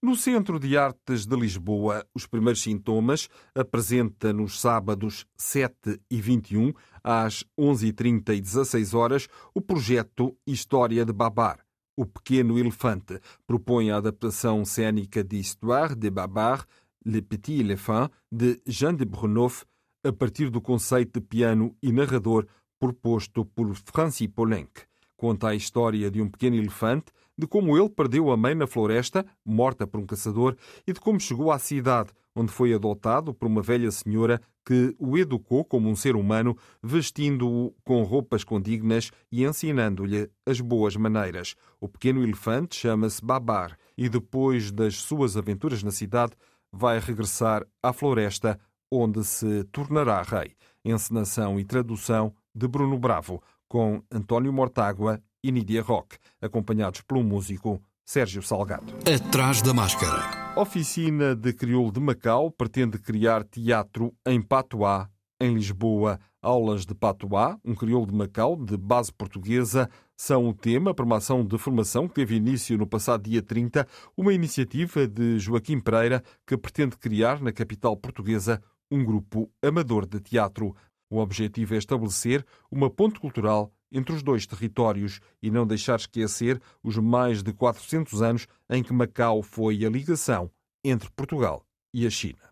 No 0.00 0.14
Centro 0.14 0.60
de 0.60 0.78
Artes 0.78 1.26
de 1.26 1.34
Lisboa, 1.34 2.06
os 2.14 2.24
primeiros 2.24 2.62
sintomas 2.62 3.28
apresenta 3.52 4.32
nos 4.32 4.60
sábados 4.60 5.26
7 5.36 6.00
e 6.08 6.20
21, 6.20 6.72
às 7.02 7.44
11h30 7.58 8.36
e 8.36 8.40
16 8.40 8.94
horas, 8.94 9.28
o 9.52 9.60
projeto 9.60 10.36
História 10.46 11.04
de 11.04 11.12
Babar. 11.12 11.67
O 11.98 12.06
Pequeno 12.06 12.56
Elefante 12.56 13.20
propõe 13.44 13.90
a 13.90 13.96
adaptação 13.96 14.64
cênica 14.64 15.24
de 15.24 15.36
Histoire 15.36 15.96
de 15.96 16.08
Babar, 16.08 16.64
Le 17.04 17.20
Petit 17.20 17.58
Éléphant, 17.58 18.08
de 18.30 18.62
Jean 18.64 18.94
de 18.94 19.04
Brunoff, 19.04 19.64
a 20.04 20.12
partir 20.12 20.48
do 20.48 20.60
conceito 20.60 21.18
de 21.18 21.26
piano 21.26 21.74
e 21.82 21.90
narrador 21.90 22.46
proposto 22.78 23.44
por 23.44 23.74
Francis 23.74 24.28
Poulenc. 24.28 24.70
Conta 25.16 25.48
a 25.48 25.56
história 25.56 26.08
de 26.08 26.22
um 26.22 26.30
pequeno 26.30 26.54
elefante, 26.54 27.06
de 27.36 27.48
como 27.48 27.76
ele 27.76 27.88
perdeu 27.88 28.30
a 28.30 28.36
mãe 28.36 28.54
na 28.54 28.68
floresta, 28.68 29.26
morta 29.44 29.84
por 29.84 29.98
um 29.98 30.06
caçador, 30.06 30.56
e 30.86 30.92
de 30.92 31.00
como 31.00 31.18
chegou 31.18 31.50
à 31.50 31.58
cidade, 31.58 32.10
onde 32.38 32.52
foi 32.52 32.72
adotado 32.72 33.34
por 33.34 33.48
uma 33.48 33.60
velha 33.60 33.90
senhora 33.90 34.40
que 34.64 34.94
o 34.98 35.18
educou 35.18 35.64
como 35.64 35.88
um 35.88 35.96
ser 35.96 36.14
humano, 36.14 36.56
vestindo-o 36.80 37.74
com 37.84 38.02
roupas 38.04 38.44
condignas 38.44 39.10
e 39.32 39.44
ensinando-lhe 39.44 40.30
as 40.46 40.60
boas 40.60 40.94
maneiras. 40.94 41.56
O 41.80 41.88
pequeno 41.88 42.22
elefante 42.22 42.76
chama-se 42.76 43.24
Babar 43.24 43.76
e, 43.96 44.08
depois 44.08 44.70
das 44.70 44.96
suas 44.96 45.36
aventuras 45.36 45.82
na 45.82 45.90
cidade, 45.90 46.34
vai 46.72 47.00
regressar 47.00 47.66
à 47.82 47.92
floresta, 47.92 48.58
onde 48.90 49.24
se 49.24 49.64
tornará 49.64 50.22
rei. 50.22 50.54
Encenação 50.84 51.58
e 51.58 51.64
tradução 51.64 52.32
de 52.54 52.68
Bruno 52.68 52.98
Bravo, 52.98 53.42
com 53.68 54.02
António 54.10 54.52
Mortágua 54.52 55.20
e 55.42 55.50
Nídia 55.50 55.82
Roque, 55.82 56.18
acompanhados 56.40 57.00
pelo 57.00 57.24
músico 57.24 57.82
Sérgio 58.08 58.40
Salgado. 58.42 58.86
Atrás 59.06 59.60
da 59.60 59.74
máscara. 59.74 60.56
Oficina 60.56 61.36
de 61.36 61.52
Crioulo 61.52 61.92
de 61.92 62.00
Macau 62.00 62.50
pretende 62.50 62.98
criar 62.98 63.44
teatro 63.44 64.14
em 64.26 64.40
Patois, 64.40 65.06
em 65.38 65.52
Lisboa. 65.52 66.18
Aulas 66.40 66.86
de 66.86 66.94
Patois, 66.94 67.58
um 67.62 67.74
crioulo 67.74 68.06
de 68.06 68.14
Macau 68.14 68.56
de 68.56 68.78
base 68.78 69.12
portuguesa, 69.12 69.90
são 70.16 70.48
o 70.48 70.54
tema 70.54 70.94
para 70.94 71.04
uma 71.04 71.18
ação 71.18 71.44
de 71.44 71.58
formação 71.58 72.08
que 72.08 72.14
teve 72.14 72.36
início 72.36 72.78
no 72.78 72.86
passado 72.86 73.24
dia 73.24 73.42
30, 73.42 73.86
uma 74.16 74.32
iniciativa 74.32 75.06
de 75.06 75.38
Joaquim 75.38 75.78
Pereira 75.78 76.24
que 76.46 76.56
pretende 76.56 76.96
criar 76.96 77.42
na 77.42 77.52
capital 77.52 77.94
portuguesa 77.94 78.58
um 78.90 79.04
grupo 79.04 79.50
amador 79.62 80.06
de 80.06 80.18
teatro. 80.18 80.74
O 81.10 81.18
objetivo 81.18 81.74
é 81.74 81.76
estabelecer 81.76 82.42
uma 82.70 82.88
ponte 82.88 83.20
cultural 83.20 83.70
entre 83.90 84.14
os 84.14 84.22
dois 84.22 84.46
territórios 84.46 85.20
e 85.42 85.50
não 85.50 85.66
deixar 85.66 85.96
esquecer 85.96 86.60
os 86.82 86.96
mais 86.96 87.42
de 87.42 87.52
400 87.52 88.22
anos 88.22 88.46
em 88.68 88.82
que 88.82 88.92
Macau 88.92 89.42
foi 89.42 89.84
a 89.84 89.90
ligação 89.90 90.50
entre 90.84 91.10
Portugal 91.10 91.64
e 91.92 92.06
a 92.06 92.10
China. 92.10 92.48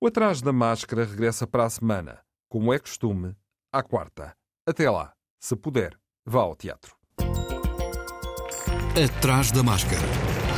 O 0.00 0.06
Atrás 0.06 0.42
da 0.42 0.52
Máscara 0.52 1.04
regressa 1.04 1.46
para 1.46 1.64
a 1.64 1.70
semana, 1.70 2.20
como 2.48 2.72
é 2.72 2.78
costume, 2.78 3.36
à 3.72 3.82
quarta. 3.82 4.34
Até 4.66 4.90
lá, 4.90 5.12
se 5.40 5.54
puder, 5.56 5.98
vá 6.24 6.40
ao 6.40 6.56
teatro. 6.56 6.96
Atrás 8.96 9.50
da 9.52 9.62
Máscara. 9.62 10.51